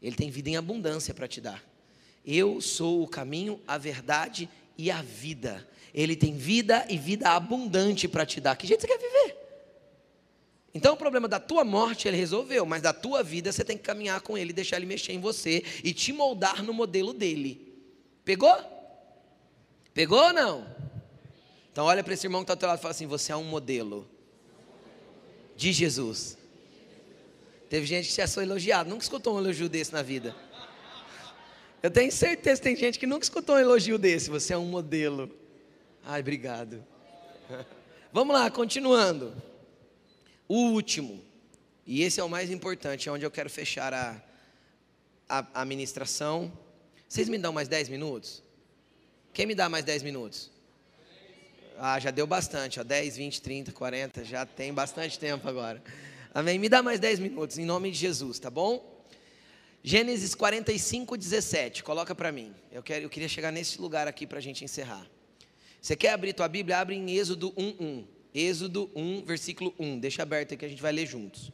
[0.00, 1.62] Ele tem vida em abundância para te dar.
[2.24, 4.48] Eu sou o caminho, a verdade
[4.78, 5.66] e a vida.
[5.92, 8.56] Ele tem vida e vida abundante para te dar.
[8.56, 9.43] Que jeito você quer viver?
[10.74, 13.84] Então o problema da tua morte ele resolveu, mas da tua vida você tem que
[13.84, 17.72] caminhar com ele, deixar ele mexer em você e te moldar no modelo dele.
[18.24, 18.56] Pegou?
[19.94, 20.66] Pegou ou não?
[21.70, 23.36] Então olha para esse irmão que está ao teu lado e fala assim: você é
[23.36, 24.08] um modelo
[25.56, 26.36] de Jesus.
[27.68, 30.34] Teve gente que se achou elogiado, nunca escutou um elogio desse na vida.
[31.82, 34.30] Eu tenho certeza que tem gente que nunca escutou um elogio desse.
[34.30, 35.30] Você é um modelo.
[36.04, 36.84] Ai, obrigado.
[38.12, 39.34] Vamos lá, continuando.
[40.46, 41.24] O último,
[41.86, 44.22] e esse é o mais importante, é onde eu quero fechar a,
[45.28, 46.52] a, a ministração.
[47.08, 48.42] Vocês me dão mais 10 minutos?
[49.32, 50.50] Quem me dá mais 10 minutos?
[51.78, 55.82] Ah, já deu bastante, ó, 10, 20, 30, 40, já tem bastante tempo agora.
[56.32, 56.58] Amém?
[56.58, 59.04] Me dá mais 10 minutos, em nome de Jesus, tá bom?
[59.82, 62.54] Gênesis 45, 17, coloca para mim.
[62.70, 65.06] Eu, quero, eu queria chegar nesse lugar aqui para a gente encerrar.
[65.80, 66.78] Você quer abrir tua Bíblia?
[66.78, 68.13] Abre em Êxodo 1, 1.
[68.34, 70.00] Êxodo 1, versículo 1.
[70.00, 71.52] Deixa aberto aí que a gente vai ler juntos.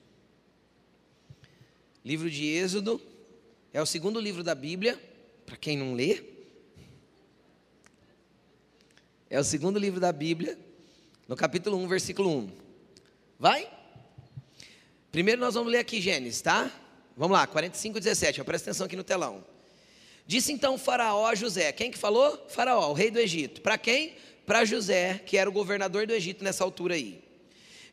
[2.03, 3.01] Livro de Êxodo
[3.73, 4.99] é o segundo livro da Bíblia,
[5.45, 6.23] para quem não lê.
[9.29, 10.59] É o segundo livro da Bíblia,
[11.29, 12.51] no capítulo 1, versículo 1.
[13.39, 13.71] Vai?
[15.13, 16.73] Primeiro nós vamos ler aqui Gênesis, tá?
[17.17, 18.41] Vamos lá, 45, 17.
[18.41, 19.45] Ó, presta atenção aqui no telão.
[20.27, 21.71] Disse então Faraó a José.
[21.73, 22.47] Quem que falou?
[22.49, 23.61] Faraó, o rei do Egito.
[23.61, 24.15] Para quem?
[24.51, 27.23] Para José, que era o governador do Egito nessa altura aí.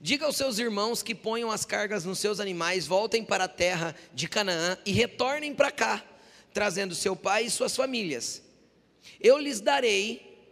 [0.01, 3.95] Diga aos seus irmãos que ponham as cargas nos seus animais, voltem para a terra
[4.11, 6.03] de Canaã e retornem para cá,
[6.51, 8.41] trazendo seu pai e suas famílias.
[9.21, 10.49] Eu lhes darei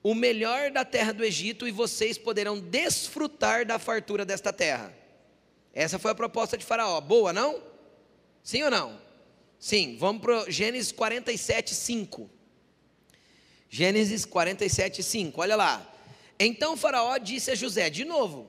[0.00, 4.94] o melhor da terra do Egito e vocês poderão desfrutar da fartura desta terra.
[5.74, 7.00] Essa foi a proposta de Faraó.
[7.00, 7.60] Boa, não?
[8.44, 8.96] Sim ou não?
[9.58, 9.96] Sim.
[9.98, 12.35] Vamos para Gênesis 47, 5.
[13.68, 15.40] Gênesis 47, 5.
[15.40, 15.94] Olha lá.
[16.38, 18.48] Então Faraó disse a José, de novo: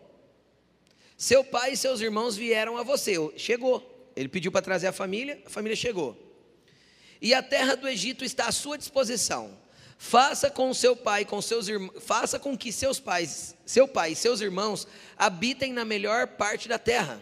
[1.17, 3.15] Seu pai e seus irmãos vieram a você.
[3.37, 4.11] Chegou.
[4.15, 6.17] Ele pediu para trazer a família, a família chegou.
[7.21, 9.57] E a terra do Egito está à sua disposição
[9.97, 14.15] Faça com seu pai, com seus irmãos, faça com que seus pais, seu pai e
[14.15, 17.21] seus irmãos habitem na melhor parte da terra.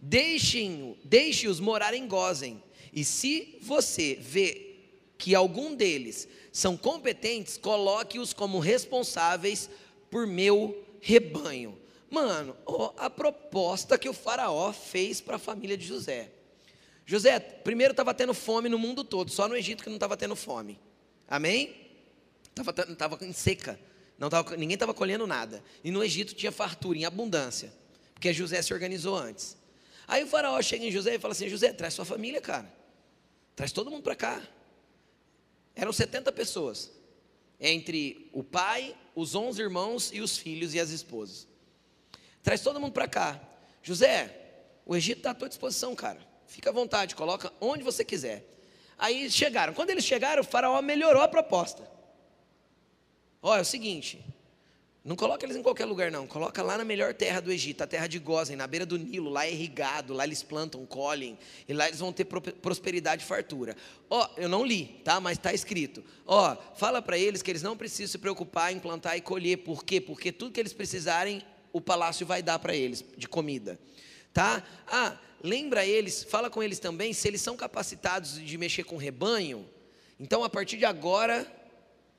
[0.00, 2.62] Deixem, deixe-os morar em Gozem.
[2.92, 4.76] E se você vê
[5.18, 9.70] que algum deles são competentes, coloque-os como responsáveis
[10.10, 11.78] por meu rebanho.
[12.10, 16.32] Mano, oh, a proposta que o faraó fez para a família de José.
[17.06, 20.34] José, primeiro estava tendo fome no mundo todo, só no Egito que não estava tendo
[20.34, 20.80] fome.
[21.28, 21.76] Amém?
[22.50, 23.78] Estava tava em seca.
[24.18, 25.62] Não tava, ninguém estava colhendo nada.
[25.84, 27.72] E no Egito tinha fartura, em abundância.
[28.14, 29.56] Porque José se organizou antes.
[30.08, 32.68] Aí o faraó chega em José e fala assim: José, traz sua família, cara.
[33.54, 34.42] Traz todo mundo para cá.
[35.78, 36.90] Eram 70 pessoas.
[37.60, 41.46] Entre o pai, os 11 irmãos e os filhos e as esposas.
[42.42, 43.40] Traz todo mundo para cá.
[43.80, 44.34] José,
[44.84, 46.18] o Egito está à tua disposição, cara.
[46.48, 48.44] Fica à vontade, coloca onde você quiser.
[48.98, 49.72] Aí chegaram.
[49.72, 51.88] Quando eles chegaram, o faraó melhorou a proposta.
[53.40, 54.20] Olha, é o seguinte,
[55.04, 57.86] não coloca eles em qualquer lugar não, coloca lá na melhor terra do Egito, a
[57.86, 61.72] terra de Gozen, na beira do Nilo, lá é irrigado, lá eles plantam, colhem, e
[61.72, 63.76] lá eles vão ter prosperidade e fartura.
[64.10, 65.20] Ó, eu não li, tá?
[65.20, 66.04] Mas está escrito.
[66.26, 69.84] Ó, fala para eles que eles não precisam se preocupar em plantar e colher, por
[69.84, 70.00] quê?
[70.00, 73.78] Porque tudo que eles precisarem, o palácio vai dar para eles de comida,
[74.32, 74.62] tá?
[74.86, 79.68] Ah, lembra eles, fala com eles também se eles são capacitados de mexer com rebanho.
[80.20, 81.46] Então, a partir de agora,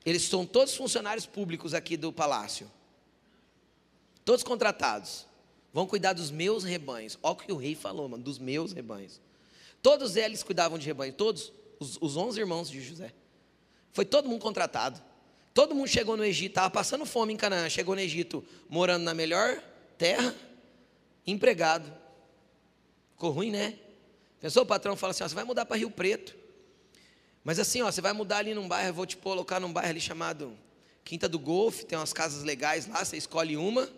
[0.04, 2.70] eles são todos funcionários públicos aqui do palácio.
[4.24, 5.26] Todos contratados.
[5.72, 7.18] Vão cuidar dos meus rebanhos.
[7.22, 9.20] Olha o que o rei falou, mano, dos meus rebanhos.
[9.82, 13.12] Todos eles cuidavam de rebanho, todos os, os 11 irmãos de José.
[13.92, 15.00] Foi todo mundo contratado.
[15.52, 19.14] Todo mundo chegou no Egito, estava passando fome em Canaã, chegou no Egito, morando na
[19.14, 19.62] melhor
[19.98, 20.34] terra,
[21.26, 21.92] empregado.
[23.12, 23.78] Ficou ruim, né?
[24.40, 26.39] Pensou o patrão fala assim: ó, você vai mudar para Rio Preto.
[27.42, 29.90] Mas assim, ó, você vai mudar ali num bairro, eu vou te colocar num bairro
[29.90, 30.56] ali chamado
[31.04, 33.88] Quinta do Golfe, tem umas casas legais lá, você escolhe uma.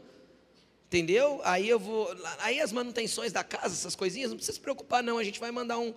[0.87, 1.41] Entendeu?
[1.43, 2.15] Aí eu vou.
[2.39, 5.19] Aí as manutenções da casa, essas coisinhas, não precisa se preocupar, não.
[5.19, 5.95] A gente vai mandar um,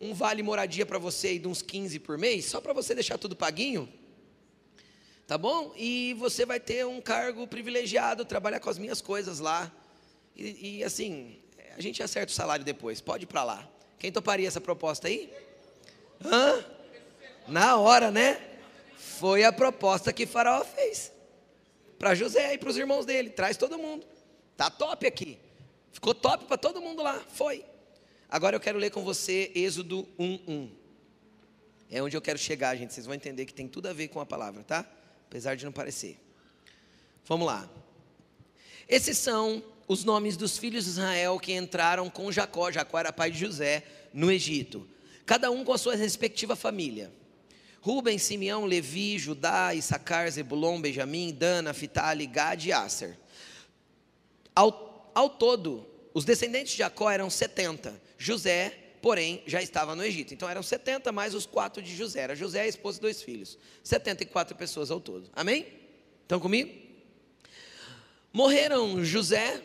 [0.00, 3.18] um vale moradia para você aí de uns 15 por mês, só para você deixar
[3.18, 3.88] tudo paguinho.
[5.26, 5.72] Tá bom?
[5.76, 9.72] E você vai ter um cargo privilegiado, trabalhar com as minhas coisas lá.
[10.34, 11.38] E, e assim,
[11.76, 13.68] a gente acerta o salário depois, pode ir para lá.
[13.98, 15.32] Quem toparia essa proposta aí?
[16.24, 16.64] Hã?
[17.48, 18.40] Na hora, né?
[18.96, 21.12] Foi a proposta que Faraó fez
[21.98, 23.30] para José e para os irmãos dele.
[23.30, 24.06] Traz todo mundo.
[24.56, 25.38] Tá top aqui.
[25.92, 27.22] Ficou top para todo mundo lá.
[27.28, 27.64] Foi.
[28.28, 30.70] Agora eu quero ler com você Êxodo 1:1.
[31.90, 32.92] É onde eu quero chegar, gente.
[32.92, 34.84] Vocês vão entender que tem tudo a ver com a palavra, tá?
[35.28, 36.18] Apesar de não parecer.
[37.24, 37.68] Vamos lá.
[38.88, 43.30] Esses são os nomes dos filhos de Israel que entraram com Jacó, Jacó era pai
[43.30, 44.88] de José, no Egito,
[45.26, 47.12] cada um com a sua respectiva família.
[47.80, 53.18] Ruben, Simeão, Levi, Judá, Issacar, Zebulon, Benjamim, Dana, Fitali, Gad e Aser.
[54.54, 58.00] Ao, ao todo, os descendentes de Jacó eram 70.
[58.18, 60.32] José, porém, já estava no Egito.
[60.32, 62.22] Então eram 70 mais os quatro de José.
[62.22, 63.58] Era José, a esposa e dois filhos.
[63.84, 65.30] 74 pessoas ao todo.
[65.32, 65.66] Amém?
[66.22, 66.74] Estão comigo?
[68.32, 69.62] Morreram José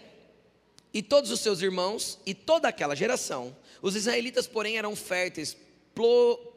[0.94, 3.56] e todos os seus irmãos e toda aquela geração.
[3.82, 5.58] Os israelitas, porém, eram férteis,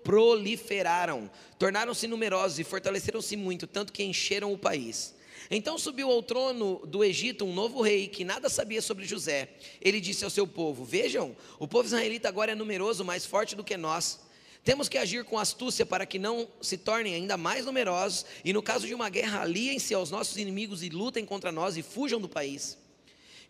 [0.02, 5.14] proliferaram, tornaram-se numerosos e fortaleceram-se muito, tanto que encheram o país.
[5.50, 9.48] Então subiu ao trono do Egito um novo rei que nada sabia sobre José.
[9.80, 13.64] Ele disse ao seu povo: Vejam, o povo israelita agora é numeroso, mais forte do
[13.64, 14.20] que nós.
[14.64, 18.62] Temos que agir com astúcia para que não se tornem ainda mais numerosos e, no
[18.62, 22.28] caso de uma guerra, aliem-se aos nossos inimigos e lutem contra nós e fujam do
[22.28, 22.78] país.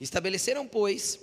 [0.00, 1.20] Estabeleceram, pois,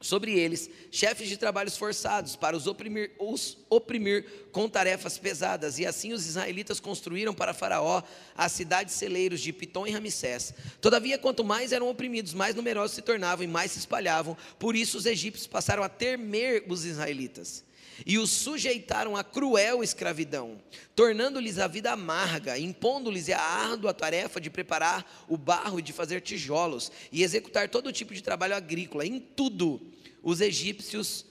[0.00, 5.86] sobre eles chefes de trabalhos forçados para os oprimir, os oprimir com tarefas pesadas, e
[5.86, 8.02] assim os israelitas construíram para Faraó
[8.36, 10.54] as cidades celeiros de Pitom e Ramsés.
[10.80, 14.36] Todavia, quanto mais eram oprimidos, mais numerosos se tornavam e mais se espalhavam.
[14.58, 17.67] Por isso os egípcios passaram a temer os israelitas
[18.06, 20.60] e os sujeitaram a cruel escravidão,
[20.94, 26.20] tornando-lhes a vida amarga, impondo-lhes a árdua tarefa de preparar o barro e de fazer
[26.20, 29.06] tijolos e executar todo tipo de trabalho agrícola.
[29.06, 29.80] Em tudo,
[30.22, 31.26] os egípcios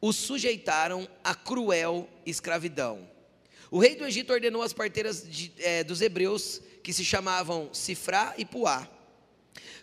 [0.00, 3.06] os sujeitaram a cruel escravidão.
[3.70, 8.34] O rei do Egito ordenou as parteiras de, é, dos hebreus, que se chamavam Sifrá
[8.38, 8.88] e Puá,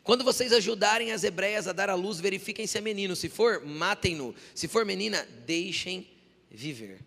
[0.08, 3.14] quando vocês ajudarem as hebreias a dar à luz, verifiquem se é menino.
[3.14, 4.34] Se for, matem-no.
[4.56, 6.08] Se for menina, deixem
[6.50, 7.02] viver.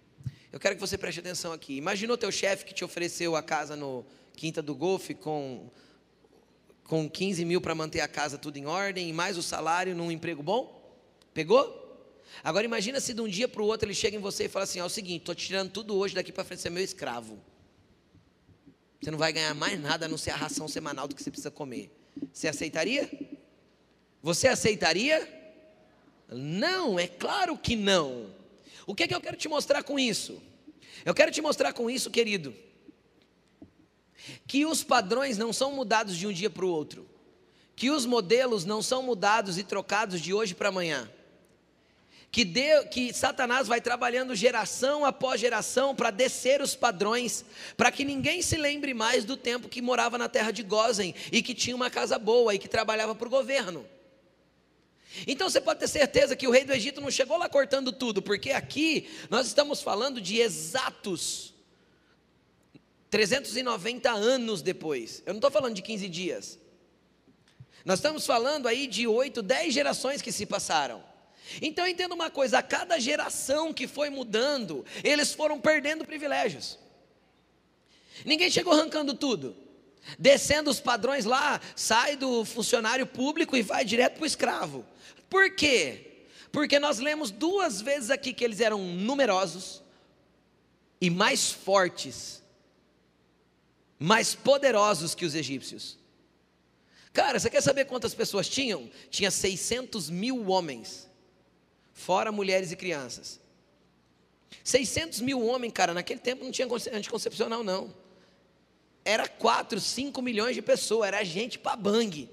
[0.52, 1.78] Eu quero que você preste atenção aqui.
[1.78, 4.04] Imaginou teu chefe que te ofereceu a casa no
[4.36, 5.70] Quinta do Golfe com,
[6.84, 10.12] com 15 mil para manter a casa tudo em ordem e mais o salário num
[10.12, 10.94] emprego bom?
[11.32, 12.04] Pegou?
[12.44, 14.64] Agora imagina se de um dia para o outro ele chega em você e fala
[14.64, 16.84] assim: ó, é o seguinte, estou tirando tudo hoje daqui para frente, você é meu
[16.84, 17.40] escravo.
[19.00, 21.30] Você não vai ganhar mais nada a não ser a ração semanal do que você
[21.30, 21.90] precisa comer.
[22.32, 23.10] Você aceitaria?
[24.22, 25.28] Você aceitaria?
[26.28, 28.34] Não, é claro que não.
[28.86, 30.42] O que é que eu quero te mostrar com isso?
[31.04, 32.54] Eu quero te mostrar com isso, querido,
[34.46, 37.08] que os padrões não são mudados de um dia para o outro,
[37.74, 41.10] que os modelos não são mudados e trocados de hoje para amanhã
[42.32, 47.44] que, de, que Satanás vai trabalhando geração após geração para descer os padrões,
[47.76, 51.42] para que ninguém se lembre mais do tempo que morava na terra de Gozen e
[51.42, 53.84] que tinha uma casa boa e que trabalhava para o governo.
[55.26, 58.22] Então você pode ter certeza que o rei do Egito não chegou lá cortando tudo,
[58.22, 61.52] porque aqui nós estamos falando de exatos
[63.10, 65.20] 390 anos depois.
[65.26, 66.60] Eu não estou falando de 15 dias.
[67.84, 71.09] Nós estamos falando aí de 8, 10 gerações que se passaram.
[71.60, 76.78] Então entenda uma coisa: a cada geração que foi mudando, eles foram perdendo privilégios.
[78.24, 79.56] Ninguém chegou arrancando tudo,
[80.18, 84.84] descendo os padrões lá, sai do funcionário público e vai direto para o escravo.
[85.28, 86.26] Por quê?
[86.52, 89.82] Porque nós lemos duas vezes aqui que eles eram numerosos
[91.00, 92.42] e mais fortes,
[93.98, 95.98] mais poderosos que os egípcios.
[97.12, 98.90] Cara, você quer saber quantas pessoas tinham?
[99.10, 101.09] Tinha 600 mil homens
[102.00, 103.38] fora mulheres e crianças.
[104.64, 107.94] 600 mil homens, cara, naquele tempo não tinha anticoncepcional, não.
[109.04, 112.28] Era 4, 5 milhões de pessoas, era gente para bang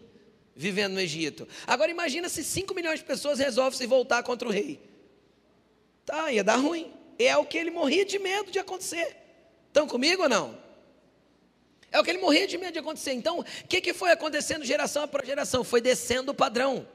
[0.56, 1.48] vivendo no Egito.
[1.68, 4.80] Agora imagina se 5 milhões de pessoas resolvem se voltar contra o rei.
[6.06, 6.92] Tá, ia dar ruim.
[7.20, 9.16] É o que ele morria de medo de acontecer.
[9.68, 10.58] Estão comigo ou não?
[11.92, 13.14] É o que ele morria de medo de acontecer.
[13.14, 15.64] Então, o que, que foi acontecendo geração após geração?
[15.64, 16.88] Foi descendo o padrão.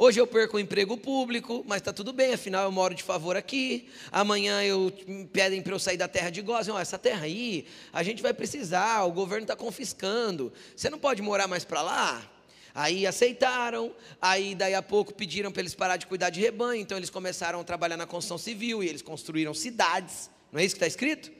[0.00, 3.36] Hoje eu perco o emprego público, mas está tudo bem, afinal eu moro de favor
[3.36, 3.88] aqui.
[4.12, 4.92] Amanhã eu
[5.32, 6.72] pedem para eu sair da terra de Gozem.
[6.72, 10.52] Oh, essa terra aí, a gente vai precisar, o governo está confiscando.
[10.76, 12.30] Você não pode morar mais para lá?
[12.72, 16.96] Aí aceitaram, aí daí a pouco pediram para eles parar de cuidar de rebanho, então
[16.96, 20.30] eles começaram a trabalhar na construção civil e eles construíram cidades.
[20.52, 21.32] Não é isso que está escrito?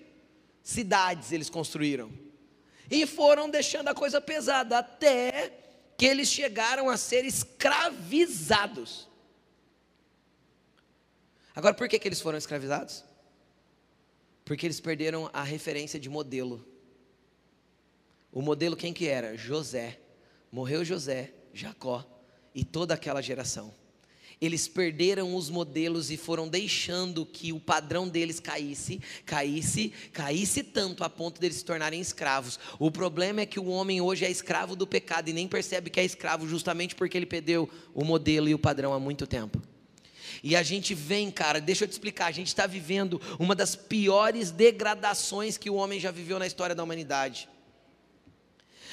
[0.64, 2.11] Cidades eles construíram.
[2.91, 5.53] E foram deixando a coisa pesada até
[5.99, 9.09] que eles chegaram a ser escravizados.
[11.55, 13.05] Agora, por que, que eles foram escravizados?
[14.44, 16.64] Porque eles perderam a referência de modelo.
[18.30, 19.36] O modelo quem que era?
[19.36, 19.99] José.
[20.53, 22.09] Morreu José, Jacó
[22.55, 23.74] e toda aquela geração.
[24.41, 31.03] Eles perderam os modelos e foram deixando que o padrão deles caísse, caísse, caísse tanto
[31.03, 32.59] a ponto deles se tornarem escravos.
[32.78, 35.99] O problema é que o homem hoje é escravo do pecado e nem percebe que
[35.99, 39.61] é escravo justamente porque ele perdeu o modelo e o padrão há muito tempo.
[40.43, 43.74] E a gente vem, cara, deixa eu te explicar, a gente está vivendo uma das
[43.74, 47.49] piores degradações que o homem já viveu na história da humanidade.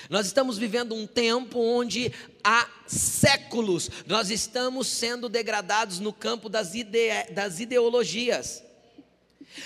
[0.09, 2.11] Nós estamos vivendo um tempo onde
[2.43, 8.63] há séculos nós estamos sendo degradados no campo das, ide das ideologias.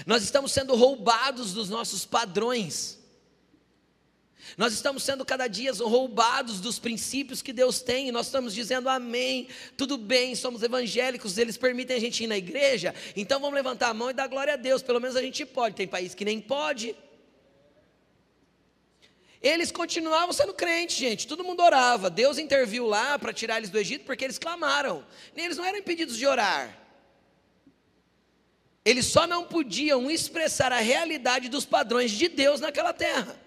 [0.05, 2.97] Nós estamos sendo roubados dos nossos padrões.
[4.57, 9.47] Nós estamos sendo cada dia roubados dos princípios que Deus tem, nós estamos dizendo amém,
[9.77, 13.93] tudo bem, somos evangélicos, eles permitem a gente ir na igreja, então vamos levantar a
[13.93, 16.41] mão e dar glória a Deus, pelo menos a gente pode, tem país que nem
[16.41, 16.95] pode.
[19.41, 21.27] Eles continuavam sendo crentes, gente.
[21.27, 22.09] Todo mundo orava.
[22.09, 25.05] Deus interviu lá para tirar eles do Egito porque eles clamaram.
[25.35, 26.77] Eles não eram impedidos de orar.
[28.83, 33.39] Eles só não podiam expressar a realidade dos padrões de Deus naquela terra.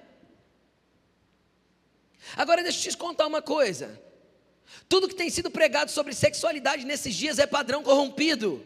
[2.36, 4.00] Agora deixa eu te contar uma coisa.
[4.88, 8.64] Tudo que tem sido pregado sobre sexualidade nesses dias é padrão corrompido.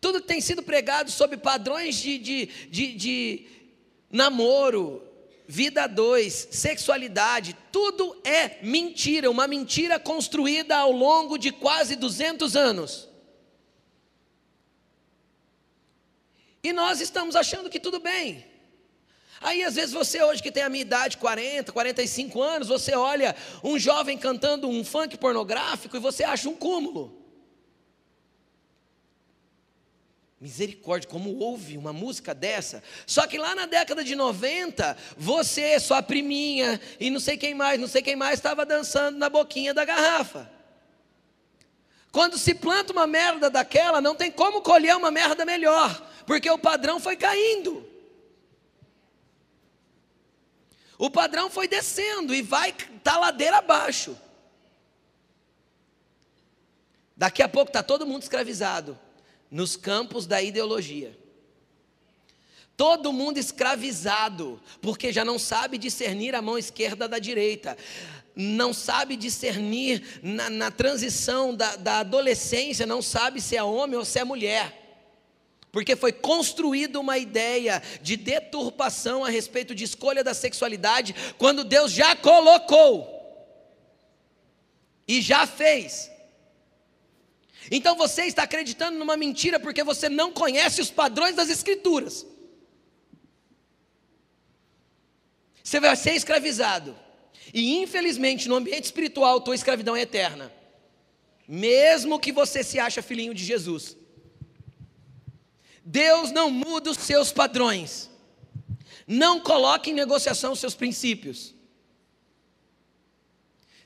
[0.00, 3.46] Tudo que tem sido pregado sobre padrões de, de, de, de
[4.10, 5.02] namoro,
[5.46, 13.08] vida dois, sexualidade, tudo é mentira, uma mentira construída ao longo de quase 200 anos.
[16.62, 18.44] E nós estamos achando que tudo bem.
[19.40, 23.34] Aí às vezes você hoje que tem a minha idade, 40, 45 anos, você olha
[23.64, 27.19] um jovem cantando um funk pornográfico e você acha um cúmulo.
[30.40, 32.82] Misericórdia, como ouve uma música dessa?
[33.06, 37.78] Só que lá na década de 90, você, sua priminha e não sei quem mais,
[37.78, 40.50] não sei quem mais estava dançando na boquinha da garrafa.
[42.10, 46.58] Quando se planta uma merda daquela, não tem como colher uma merda melhor, porque o
[46.58, 47.86] padrão foi caindo.
[50.96, 52.72] O padrão foi descendo e vai
[53.04, 54.16] tá ladeira abaixo.
[57.14, 58.98] Daqui a pouco está todo mundo escravizado
[59.50, 61.18] nos campos da ideologia.
[62.76, 67.76] Todo mundo escravizado, porque já não sabe discernir a mão esquerda da direita,
[68.34, 74.04] não sabe discernir na, na transição da, da adolescência, não sabe se é homem ou
[74.04, 74.80] se é mulher
[75.72, 81.92] porque foi construída uma ideia de deturpação a respeito de escolha da sexualidade, quando Deus
[81.92, 83.08] já colocou
[85.06, 86.10] e já fez.
[87.68, 92.24] Então você está acreditando numa mentira porque você não conhece os padrões das Escrituras.
[95.62, 96.96] Você vai ser escravizado.
[97.52, 100.52] E infelizmente no ambiente espiritual, tua escravidão é eterna.
[101.46, 103.96] Mesmo que você se acha filhinho de Jesus.
[105.84, 108.08] Deus não muda os seus padrões.
[109.06, 111.54] Não coloque em negociação os seus princípios.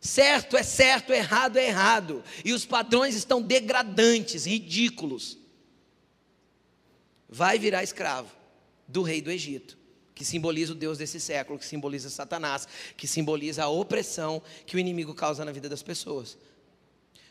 [0.01, 2.23] Certo é certo, errado é errado.
[2.45, 5.39] E os padrões estão degradantes, ridículos.
[7.29, 8.31] Vai virar escravo
[8.87, 9.79] do rei do Egito,
[10.15, 14.79] que simboliza o Deus desse século, que simboliza Satanás, que simboliza a opressão que o
[14.79, 16.37] inimigo causa na vida das pessoas.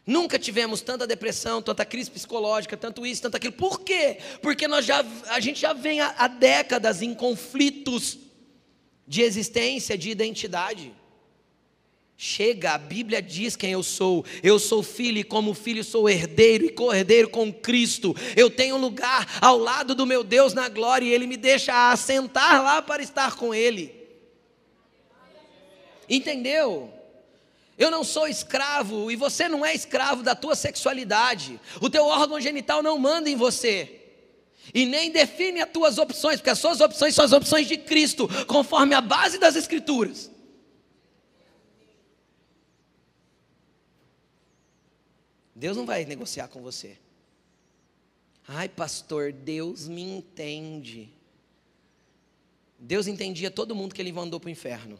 [0.05, 3.53] Nunca tivemos tanta depressão, tanta crise psicológica, tanto isso, tanto aquilo.
[3.53, 4.17] Por quê?
[4.41, 8.17] Porque nós já, a gente já vem há, há décadas em conflitos
[9.07, 10.93] de existência, de identidade.
[12.25, 14.23] Chega, a Bíblia diz quem eu sou.
[14.41, 18.15] Eu sou filho e como filho sou herdeiro e co-herdeiro com Cristo.
[18.33, 22.63] Eu tenho lugar ao lado do meu Deus na glória e ele me deixa assentar
[22.63, 23.93] lá para estar com ele.
[26.09, 26.93] Entendeu?
[27.77, 31.59] Eu não sou escravo e você não é escravo da tua sexualidade.
[31.81, 33.99] O teu órgão genital não manda em você.
[34.73, 38.29] E nem define as tuas opções, porque as suas opções são as opções de Cristo,
[38.47, 40.31] conforme a base das Escrituras.
[45.63, 46.97] Deus não vai negociar com você.
[48.45, 51.09] Ai, pastor, Deus me entende.
[52.77, 54.99] Deus entendia todo mundo que ele mandou para o inferno.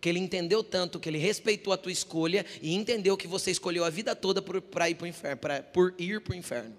[0.00, 3.84] Que ele entendeu tanto que ele respeitou a tua escolha e entendeu que você escolheu
[3.84, 6.76] a vida toda para ir para o inferno, pra, por ir para o inferno.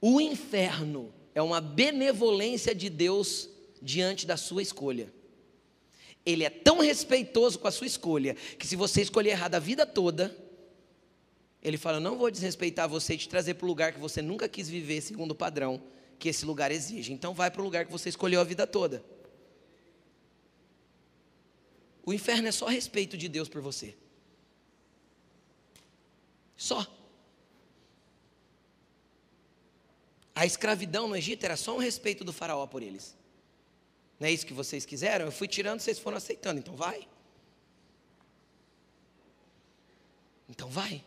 [0.00, 3.48] O inferno é uma benevolência de Deus
[3.80, 5.21] diante da sua escolha.
[6.24, 9.84] Ele é tão respeitoso com a sua escolha que se você escolher errado a vida
[9.84, 10.36] toda,
[11.62, 14.48] ele fala: Não vou desrespeitar você e te trazer para o lugar que você nunca
[14.48, 15.82] quis viver segundo o padrão
[16.18, 17.12] que esse lugar exige.
[17.12, 19.04] Então vai para o lugar que você escolheu a vida toda.
[22.04, 23.96] O inferno é só respeito de Deus por você.
[26.56, 26.86] Só.
[30.34, 33.16] A escravidão no Egito era só um respeito do faraó por eles.
[34.22, 35.24] Não é isso que vocês quiseram?
[35.24, 37.08] Eu fui tirando, vocês foram aceitando, então vai.
[40.48, 41.04] Então vai.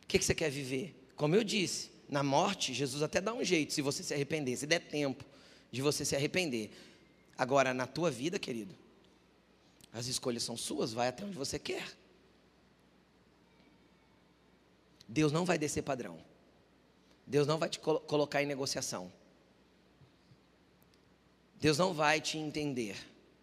[0.00, 0.94] O que, você quer viver?
[1.16, 4.64] Como eu disse, na morte, Jesus até dá um jeito, se você se arrepender, se
[4.64, 5.24] der tempo
[5.72, 6.70] de você se arrepender.
[7.36, 8.76] Agora, na tua vida, querido,
[9.92, 11.84] as escolhas são suas, vai até onde você quer.
[15.08, 16.16] Deus não vai descer padrão.
[17.26, 19.12] Deus não vai te colo colocar em negociação.
[21.64, 22.94] Deus não vai te entender.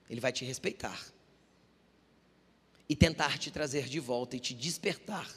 [0.07, 1.03] Ele vai te respeitar.
[2.87, 5.27] E tentar te trazer de volta e te despertar.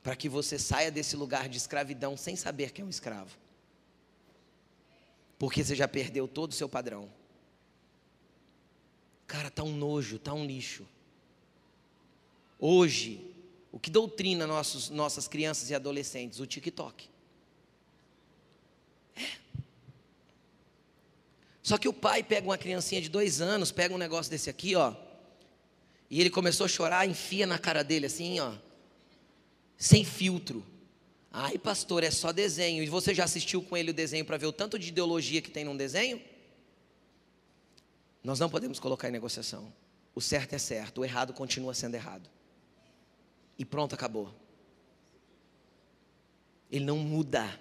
[0.00, 3.36] Para que você saia desse lugar de escravidão sem saber que é um escravo.
[5.40, 7.12] Porque você já perdeu todo o seu padrão.
[9.26, 10.86] Cara, tá um nojo, tá um lixo.
[12.60, 13.28] Hoje,
[13.72, 16.38] o que doutrina nossos, nossas crianças e adolescentes?
[16.38, 17.10] O TikTok.
[21.62, 24.74] Só que o pai pega uma criancinha de dois anos, pega um negócio desse aqui,
[24.74, 24.94] ó,
[26.10, 28.54] e ele começou a chorar, enfia na cara dele assim, ó,
[29.76, 30.64] sem filtro.
[31.30, 32.82] Ai, pastor, é só desenho.
[32.82, 35.50] E você já assistiu com ele o desenho para ver o tanto de ideologia que
[35.50, 36.20] tem num desenho?
[38.22, 39.72] Nós não podemos colocar em negociação.
[40.14, 42.28] O certo é certo, o errado continua sendo errado
[43.62, 44.34] e pronto, acabou.
[46.68, 47.60] Ele não muda.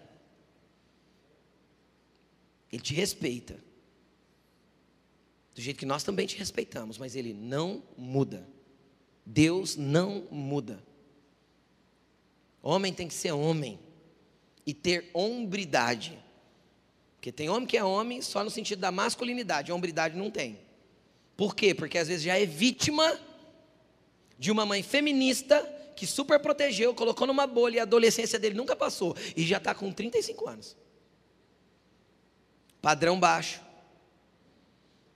[2.71, 3.59] Ele te respeita.
[5.53, 8.47] Do jeito que nós também te respeitamos, mas ele não muda.
[9.25, 10.81] Deus não muda.
[12.61, 13.79] Homem tem que ser homem
[14.65, 16.17] e ter hombridade.
[17.15, 20.59] Porque tem homem que é homem só no sentido da masculinidade, hombridade não tem.
[21.35, 21.73] Por quê?
[21.73, 23.19] Porque às vezes já é vítima
[24.37, 25.61] de uma mãe feminista
[25.95, 29.15] que super protegeu, colocou numa bolha e a adolescência dele nunca passou.
[29.35, 30.77] E já está com 35 anos.
[32.81, 33.61] Padrão baixo.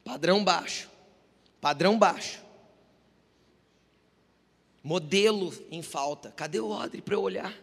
[0.05, 0.87] Padrão baixo.
[1.59, 2.45] Padrão baixo.
[4.83, 6.31] Modelo em falta.
[6.31, 7.53] Cadê o odre para eu olhar?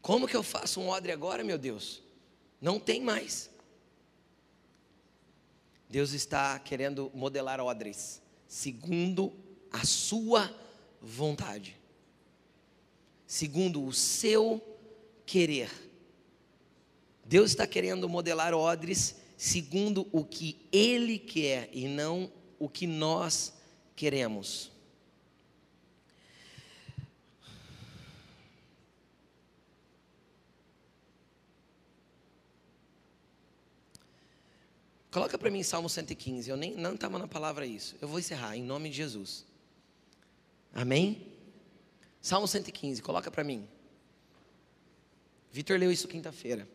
[0.00, 2.02] Como que eu faço um odre agora, meu Deus?
[2.58, 3.50] Não tem mais.
[5.90, 9.32] Deus está querendo modelar odres, segundo
[9.70, 10.52] a sua
[11.00, 11.78] vontade,
[13.26, 14.60] segundo o seu
[15.26, 15.70] querer.
[17.24, 23.52] Deus está querendo modelar odres segundo o que Ele quer e não o que nós
[23.94, 24.72] queremos.
[35.10, 36.48] Coloca para mim Salmo 115.
[36.48, 37.96] Eu nem não estava na palavra isso.
[38.00, 39.44] Eu vou encerrar em nome de Jesus.
[40.72, 41.34] Amém?
[42.22, 43.68] Salmo 115, coloca para mim.
[45.52, 46.66] Vitor leu isso quinta-feira.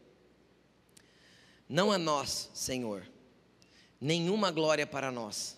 [1.69, 3.07] Não a nós, Senhor,
[4.01, 5.55] nenhuma glória para nós.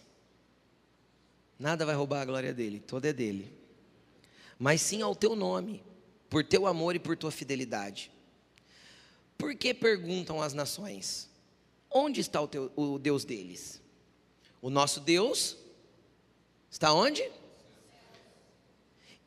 [1.58, 3.52] Nada vai roubar a glória dele, toda é dele.
[4.60, 5.82] Mas sim ao teu nome,
[6.30, 8.12] por teu amor e por tua fidelidade.
[9.38, 11.30] Por que perguntam as nações?
[11.90, 13.82] Onde está o, teu, o Deus deles?
[14.62, 15.58] O nosso Deus
[16.70, 17.24] está onde?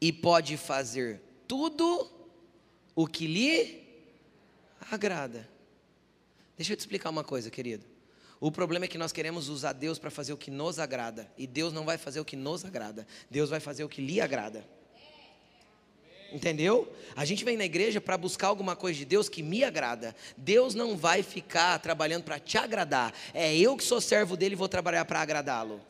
[0.05, 1.19] e pode fazer
[1.49, 2.11] tudo
[2.95, 3.83] o que lhe
[4.91, 5.49] agrada.
[6.57, 7.85] Deixa eu te explicar uma coisa, querido.
[8.41, 11.47] O problema é que nós queremos usar Deus para fazer o que nos agrada, e
[11.47, 14.65] Deus não vai fazer o que nos agrada, Deus vai fazer o que lhe agrada.
[16.33, 16.93] Entendeu?
[17.15, 20.17] A gente vem na igreja para buscar alguma coisa de Deus que me agrada.
[20.37, 23.15] Deus não vai ficar trabalhando para te agradar.
[23.33, 25.81] É eu que sou servo dele e vou trabalhar para agradá-lo.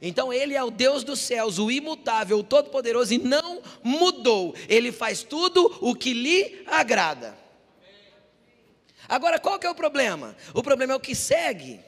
[0.00, 4.54] Então ele é o Deus dos céus, o imutável, o todo-poderoso e não mudou.
[4.68, 7.36] Ele faz tudo o que lhe agrada.
[9.08, 10.36] Agora qual que é o problema?
[10.52, 11.80] O problema é o que segue.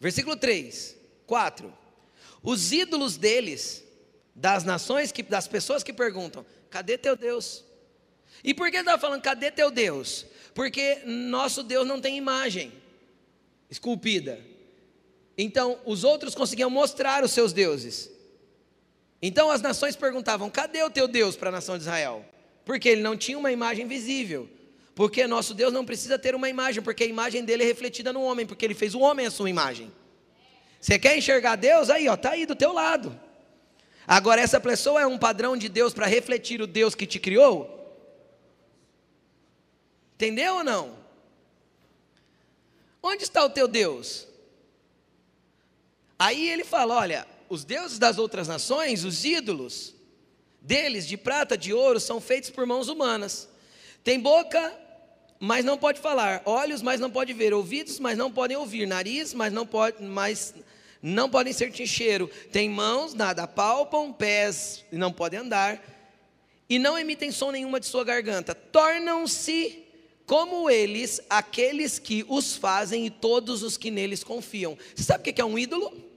[0.00, 0.96] Versículo 3,
[1.26, 1.72] 4.
[2.42, 3.84] Os ídolos deles,
[4.34, 7.64] das nações, que, das pessoas que perguntam: cadê teu Deus?
[8.42, 10.24] E por que ele está falando, cadê teu Deus?
[10.54, 12.72] Porque nosso Deus não tem imagem
[13.70, 14.40] esculpida.
[15.36, 18.10] Então, os outros conseguiam mostrar os seus deuses.
[19.20, 22.24] Então, as nações perguntavam: cadê o teu Deus para a nação de Israel?
[22.64, 24.48] Porque ele não tinha uma imagem visível.
[24.98, 28.20] Porque nosso Deus não precisa ter uma imagem, porque a imagem dele é refletida no
[28.20, 29.92] homem, porque ele fez o homem a sua imagem.
[30.80, 31.88] Você quer enxergar Deus?
[31.88, 33.16] Aí, ó, tá aí do teu lado.
[34.08, 37.96] Agora, essa pessoa é um padrão de Deus para refletir o Deus que te criou?
[40.16, 40.98] Entendeu ou não?
[43.00, 44.26] Onde está o teu Deus?
[46.18, 49.94] Aí ele fala: olha, os deuses das outras nações, os ídolos
[50.60, 53.48] deles, de prata, de ouro, são feitos por mãos humanas.
[54.02, 54.87] Tem boca,
[55.40, 59.32] mas não pode falar, olhos, mas não pode ver, ouvidos, mas não podem ouvir, nariz,
[59.32, 60.54] mas não pode, mas
[61.00, 62.28] não podem sentir cheiro.
[62.50, 65.80] Tem mãos, nada palpam, pés, não podem andar,
[66.68, 68.54] e não emitem som nenhuma de sua garganta.
[68.54, 69.84] Tornam-se
[70.26, 74.76] como eles, aqueles que os fazem e todos os que neles confiam.
[74.94, 76.08] Você sabe o que é um ídolo?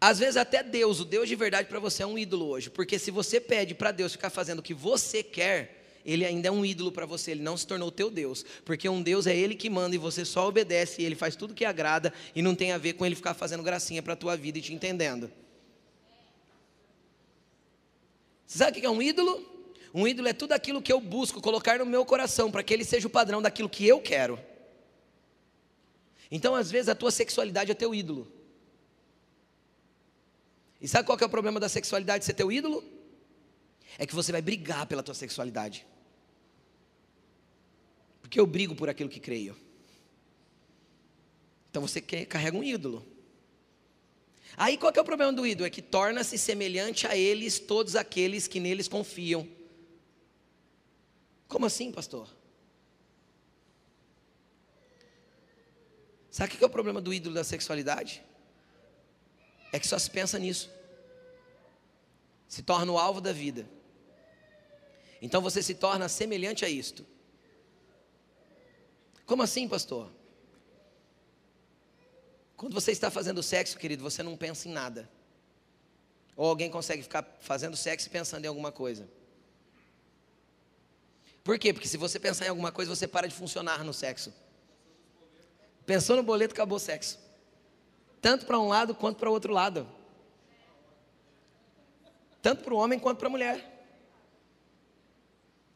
[0.00, 2.98] Às vezes até Deus, o Deus de verdade para você é um ídolo hoje, porque
[2.98, 6.64] se você pede para Deus ficar fazendo o que você quer, ele ainda é um
[6.64, 9.70] ídolo para você, ele não se tornou teu Deus, porque um Deus é ele que
[9.70, 12.78] manda e você só obedece, e ele faz tudo que agrada e não tem a
[12.78, 15.30] ver com ele ficar fazendo gracinha para a tua vida e te entendendo.
[18.46, 19.50] Você sabe o que é um ídolo?
[19.94, 22.84] Um ídolo é tudo aquilo que eu busco colocar no meu coração para que ele
[22.84, 24.38] seja o padrão daquilo que eu quero.
[26.30, 28.26] Então, às vezes, a tua sexualidade é teu ídolo.
[30.80, 32.82] E sabe qual é o problema da sexualidade ser teu ídolo?
[33.98, 35.86] É que você vai brigar pela tua sexualidade.
[38.32, 39.54] Porque eu brigo por aquilo que creio.
[41.70, 43.06] Então você carrega um ídolo.
[44.56, 45.66] Aí qual é o problema do ídolo?
[45.66, 49.46] É que torna-se semelhante a eles todos aqueles que neles confiam.
[51.46, 52.26] Como assim, pastor?
[56.30, 58.24] Sabe o que é o problema do ídolo da sexualidade?
[59.74, 60.70] é que só se pensa nisso.
[62.48, 63.68] Se torna o alvo da vida.
[65.20, 67.11] Então você se torna semelhante a isto.
[69.32, 70.12] Como assim, pastor?
[72.54, 75.08] Quando você está fazendo sexo, querido, você não pensa em nada.
[76.36, 79.08] Ou alguém consegue ficar fazendo sexo e pensando em alguma coisa.
[81.42, 81.72] Por quê?
[81.72, 84.34] Porque se você pensar em alguma coisa, você para de funcionar no sexo.
[85.86, 87.18] Pensou no boleto, acabou o sexo
[88.20, 89.88] tanto para um lado quanto para o outro lado.
[92.42, 93.86] Tanto para o homem quanto para a mulher.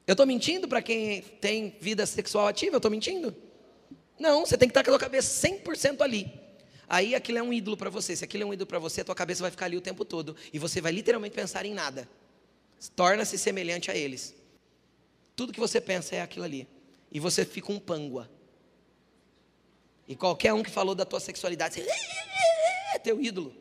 [0.07, 2.75] Eu estou mentindo para quem tem vida sexual ativa?
[2.75, 3.46] Eu estou mentindo?
[4.19, 6.33] Não, você tem que estar com a sua cabeça 100% ali.
[6.89, 8.15] Aí aquilo é um ídolo para você.
[8.15, 10.05] Se aquilo é um ídolo para você, a tua cabeça vai ficar ali o tempo
[10.05, 10.37] todo.
[10.53, 12.09] E você vai literalmente pensar em nada.
[12.95, 14.35] Torna-se semelhante a eles.
[15.35, 16.69] Tudo que você pensa é aquilo ali.
[17.11, 18.31] E você fica um pangua.
[20.09, 21.87] E qualquer um que falou da tua sexualidade, você
[22.95, 23.55] é teu ídolo.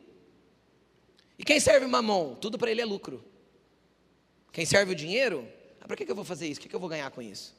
[1.38, 2.34] E quem serve mamon?
[2.36, 3.24] Tudo para ele é lucro.
[4.52, 5.46] Quem serve o dinheiro?
[5.80, 6.60] Ah, para que, que eu vou fazer isso?
[6.60, 7.54] O que, que eu vou ganhar com isso?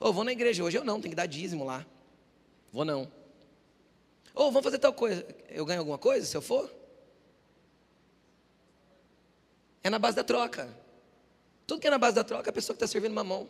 [0.00, 1.86] Ou oh, vou na igreja hoje, eu não, tem que dar dízimo lá.
[2.74, 3.02] Vou não.
[4.34, 5.24] Ou oh, vamos fazer tal coisa.
[5.48, 6.68] Eu ganho alguma coisa se eu for?
[9.80, 10.68] É na base da troca.
[11.68, 13.48] Tudo que é na base da troca, a pessoa que está servindo mamão.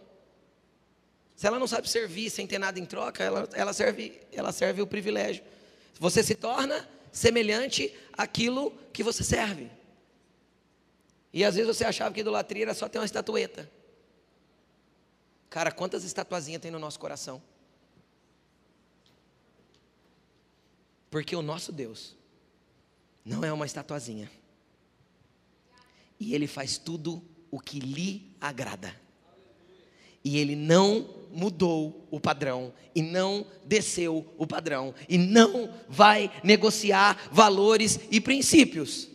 [1.34, 4.82] Se ela não sabe servir sem ter nada em troca, ela, ela, serve, ela serve
[4.82, 5.42] o privilégio.
[5.98, 9.70] Você se torna semelhante àquilo que você serve.
[11.32, 13.70] E às vezes você achava que idolatria era só ter uma estatueta.
[15.48, 17.42] Cara, quantas estatuazinhas tem no nosso coração?
[21.14, 22.16] Porque o nosso Deus
[23.24, 24.28] não é uma estatuazinha.
[26.18, 28.92] E Ele faz tudo o que lhe agrada.
[30.24, 37.28] E Ele não mudou o padrão e não desceu o padrão e não vai negociar
[37.30, 39.08] valores e princípios.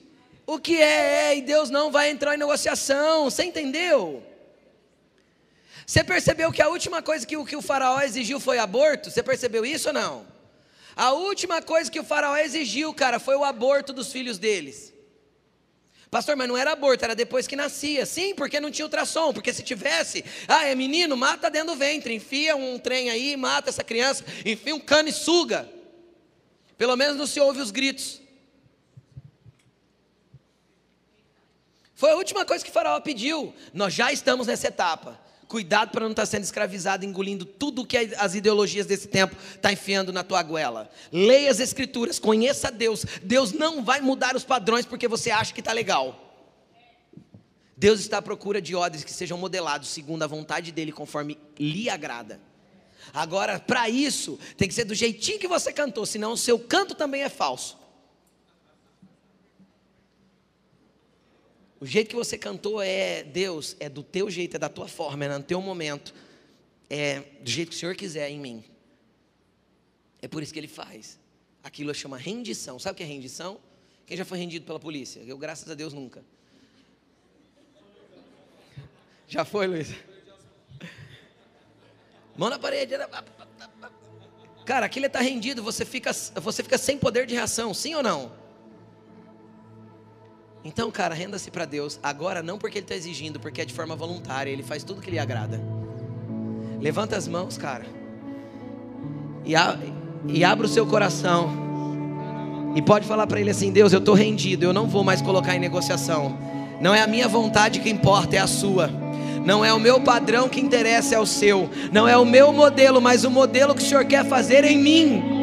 [0.48, 4.24] O que é, é e Deus não vai entrar em negociação, você entendeu?
[5.86, 9.12] Você percebeu que a última coisa que o, que o faraó exigiu foi aborto?
[9.12, 10.39] Você percebeu isso ou não?
[11.00, 14.94] A última coisa que o faraó exigiu, cara, foi o aborto dos filhos deles.
[16.12, 18.06] Pastor, mas não era aborto, era depois que nascia.
[18.06, 19.32] Sim, porque não tinha ultrassom.
[19.32, 22.14] Porque se tivesse, ah, é menino, mata dentro do ventre.
[22.14, 24.26] Enfia um trem aí, mata essa criança.
[24.46, 25.70] Enfia um cano e suga.
[26.78, 28.22] Pelo menos não se ouve os gritos.
[31.96, 33.56] Foi a última coisa que o faraó pediu.
[33.74, 35.18] Nós já estamos nessa etapa.
[35.50, 39.62] Cuidado para não estar tá sendo escravizado, engolindo tudo que as ideologias desse tempo estão
[39.64, 40.88] tá enfiando na tua goela.
[41.12, 43.04] Leia as escrituras, conheça Deus.
[43.24, 46.30] Deus não vai mudar os padrões porque você acha que está legal.
[47.76, 51.90] Deus está à procura de odres que sejam modelados segundo a vontade dEle, conforme lhe
[51.90, 52.40] agrada.
[53.12, 56.94] Agora, para isso, tem que ser do jeitinho que você cantou, senão o seu canto
[56.94, 57.79] também é falso.
[61.82, 65.26] O jeito que você cantou é Deus, é do teu jeito, é da tua forma,
[65.26, 66.14] é no teu momento,
[66.90, 68.64] é do jeito que o Senhor quiser em mim.
[70.22, 71.18] É por isso que ele faz.
[71.64, 72.78] Aquilo chama rendição.
[72.78, 73.60] Sabe o que é rendição?
[74.06, 75.22] Quem já foi rendido pela polícia?
[75.22, 76.24] Eu, graças a Deus, nunca.
[79.28, 79.94] Já foi, Luiz?
[82.36, 82.96] Mão na parede.
[84.66, 88.39] Cara, aquilo está rendido, você fica, você fica sem poder de reação, sim ou não?
[90.64, 92.00] Então, cara, renda-se para Deus.
[92.04, 94.52] Agora, não porque Ele está exigindo, porque é de forma voluntária.
[94.52, 95.60] Ele faz tudo que lhe agrada.
[96.82, 97.86] Levanta as mãos, cara.
[99.46, 99.78] E, a,
[100.28, 101.50] e abra o seu coração.
[102.76, 104.66] E pode falar para Ele assim: Deus, eu estou rendido.
[104.66, 106.38] Eu não vou mais colocar em negociação.
[106.82, 108.90] Não é a minha vontade que importa, é a sua.
[109.46, 111.70] Não é o meu padrão que interessa, é o seu.
[111.92, 115.39] Não é o meu modelo, mas o modelo que o Senhor quer fazer em mim.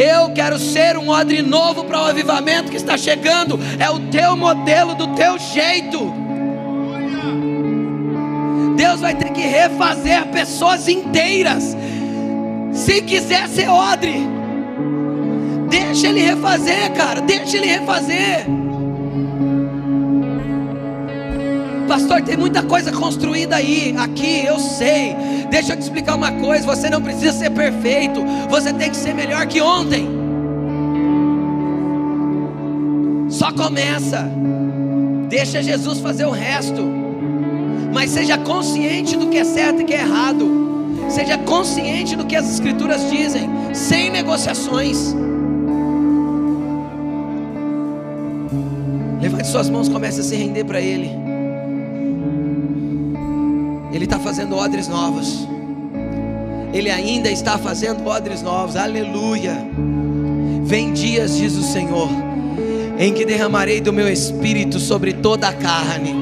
[0.00, 3.60] Eu quero ser um odre novo para o avivamento que está chegando.
[3.78, 6.10] É o teu modelo, do teu jeito.
[8.76, 11.76] Deus vai ter que refazer pessoas inteiras.
[12.72, 14.26] Se quiser ser odre,
[15.68, 17.20] deixa ele refazer, cara.
[17.20, 18.46] Deixa ele refazer.
[21.90, 25.16] Pastor, tem muita coisa construída aí, aqui, eu sei.
[25.50, 29.12] Deixa eu te explicar uma coisa: você não precisa ser perfeito, você tem que ser
[29.12, 30.08] melhor que ontem.
[33.28, 34.24] Só começa,
[35.28, 36.80] deixa Jesus fazer o resto,
[37.92, 40.46] mas seja consciente do que é certo e que é errado,
[41.08, 45.12] seja consciente do que as Escrituras dizem, sem negociações.
[49.20, 51.29] Levante suas mãos, comece a se render para Ele.
[53.92, 55.46] Ele está fazendo odres novos.
[56.72, 58.76] Ele ainda está fazendo odres novos.
[58.76, 59.56] Aleluia.
[60.62, 62.08] Vem dias, diz o Senhor,
[62.98, 66.14] em que derramarei do meu espírito sobre toda a carne.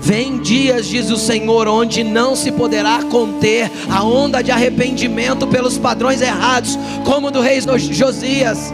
[0.00, 5.76] Vem dias, diz o Senhor, onde não se poderá conter a onda de arrependimento pelos
[5.76, 8.72] padrões errados, como do rei Josias.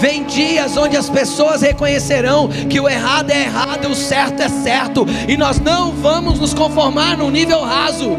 [0.00, 4.48] Vem dias onde as pessoas reconhecerão que o errado é errado e o certo é
[4.48, 8.16] certo, e nós não vamos nos conformar no nível raso.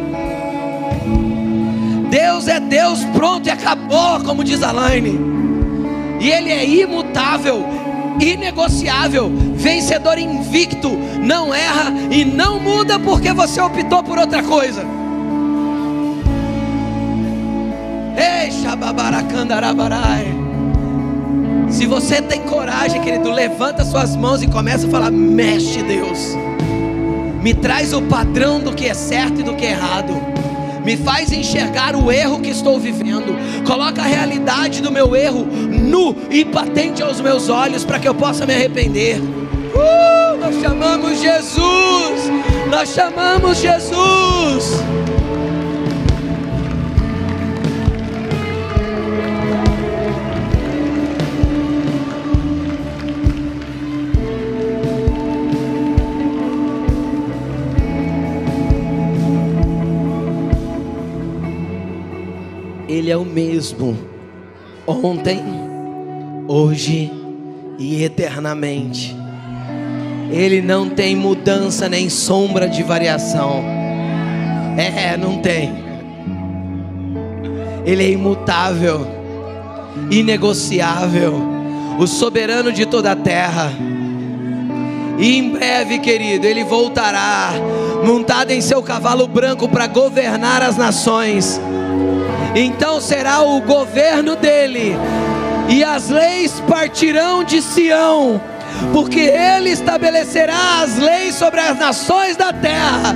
[2.09, 5.19] Deus é Deus, pronto e acabou, como diz Alaine.
[6.19, 7.63] E Ele é imutável,
[8.19, 10.89] inegociável, vencedor invicto,
[11.21, 14.83] não erra e não muda porque você optou por outra coisa.
[18.17, 20.38] Ei, Shababaracandarabaraia.
[21.69, 26.35] Se você tem coragem, querido, levanta suas mãos e começa a falar: Mexe, Deus.
[27.41, 30.13] Me traz o padrão do que é certo e do que é errado.
[30.83, 33.35] Me faz enxergar o erro que estou vivendo.
[33.65, 38.15] Coloca a realidade do meu erro nu e patente aos meus olhos para que eu
[38.15, 39.19] possa me arrepender.
[39.19, 42.31] Uh, nós chamamos Jesus.
[42.69, 44.83] Nós chamamos Jesus.
[63.09, 63.97] Ele é o mesmo,
[64.85, 65.41] ontem,
[66.47, 67.11] hoje
[67.79, 69.17] e eternamente.
[70.29, 73.63] Ele não tem mudança nem sombra de variação.
[74.77, 75.73] É, não tem.
[77.83, 79.07] Ele é imutável,
[80.11, 81.33] inegociável,
[81.97, 83.71] o soberano de toda a terra.
[85.17, 87.53] E em breve, querido, ele voltará
[88.05, 91.59] montado em seu cavalo branco para governar as nações
[92.55, 94.95] então será o governo dele,
[95.67, 98.41] e as leis partirão de Sião,
[98.93, 103.15] porque ele estabelecerá as leis sobre as nações da terra.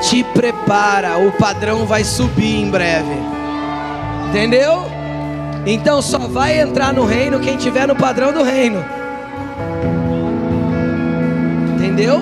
[0.00, 3.16] Te prepara, o padrão vai subir em breve,
[4.28, 4.84] entendeu?
[5.64, 8.84] Então só vai entrar no reino quem tiver no padrão do reino.
[11.76, 12.20] Entendeu?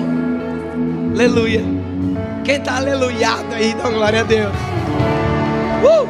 [1.13, 1.80] Aleluia.
[2.43, 4.53] Quem está aleluiado aí, dá glória a Deus.
[5.83, 6.07] Uh!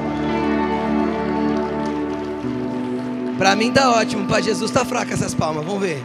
[3.38, 6.02] Para mim tá ótimo, para Jesus tá fraca essas palmas, vamos ver.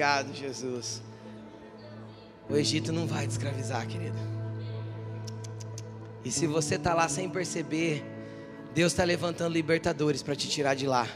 [0.00, 1.02] Obrigado, Jesus.
[2.48, 4.16] O Egito não vai te escravizar, querido.
[6.24, 8.02] E se você está lá sem perceber,
[8.72, 11.06] Deus está levantando libertadores para te tirar de lá.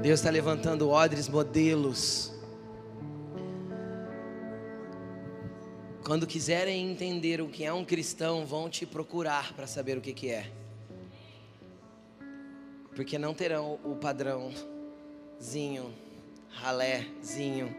[0.00, 2.32] Deus está levantando odres modelos.
[6.04, 10.12] Quando quiserem entender o que é um cristão, vão te procurar para saber o que,
[10.12, 10.52] que é.
[12.94, 15.92] Porque não terão o padrãozinho,
[16.52, 17.74] ralézinho,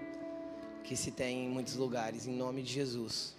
[0.83, 3.33] que se tem em muitos lugares, em nome de Jesus.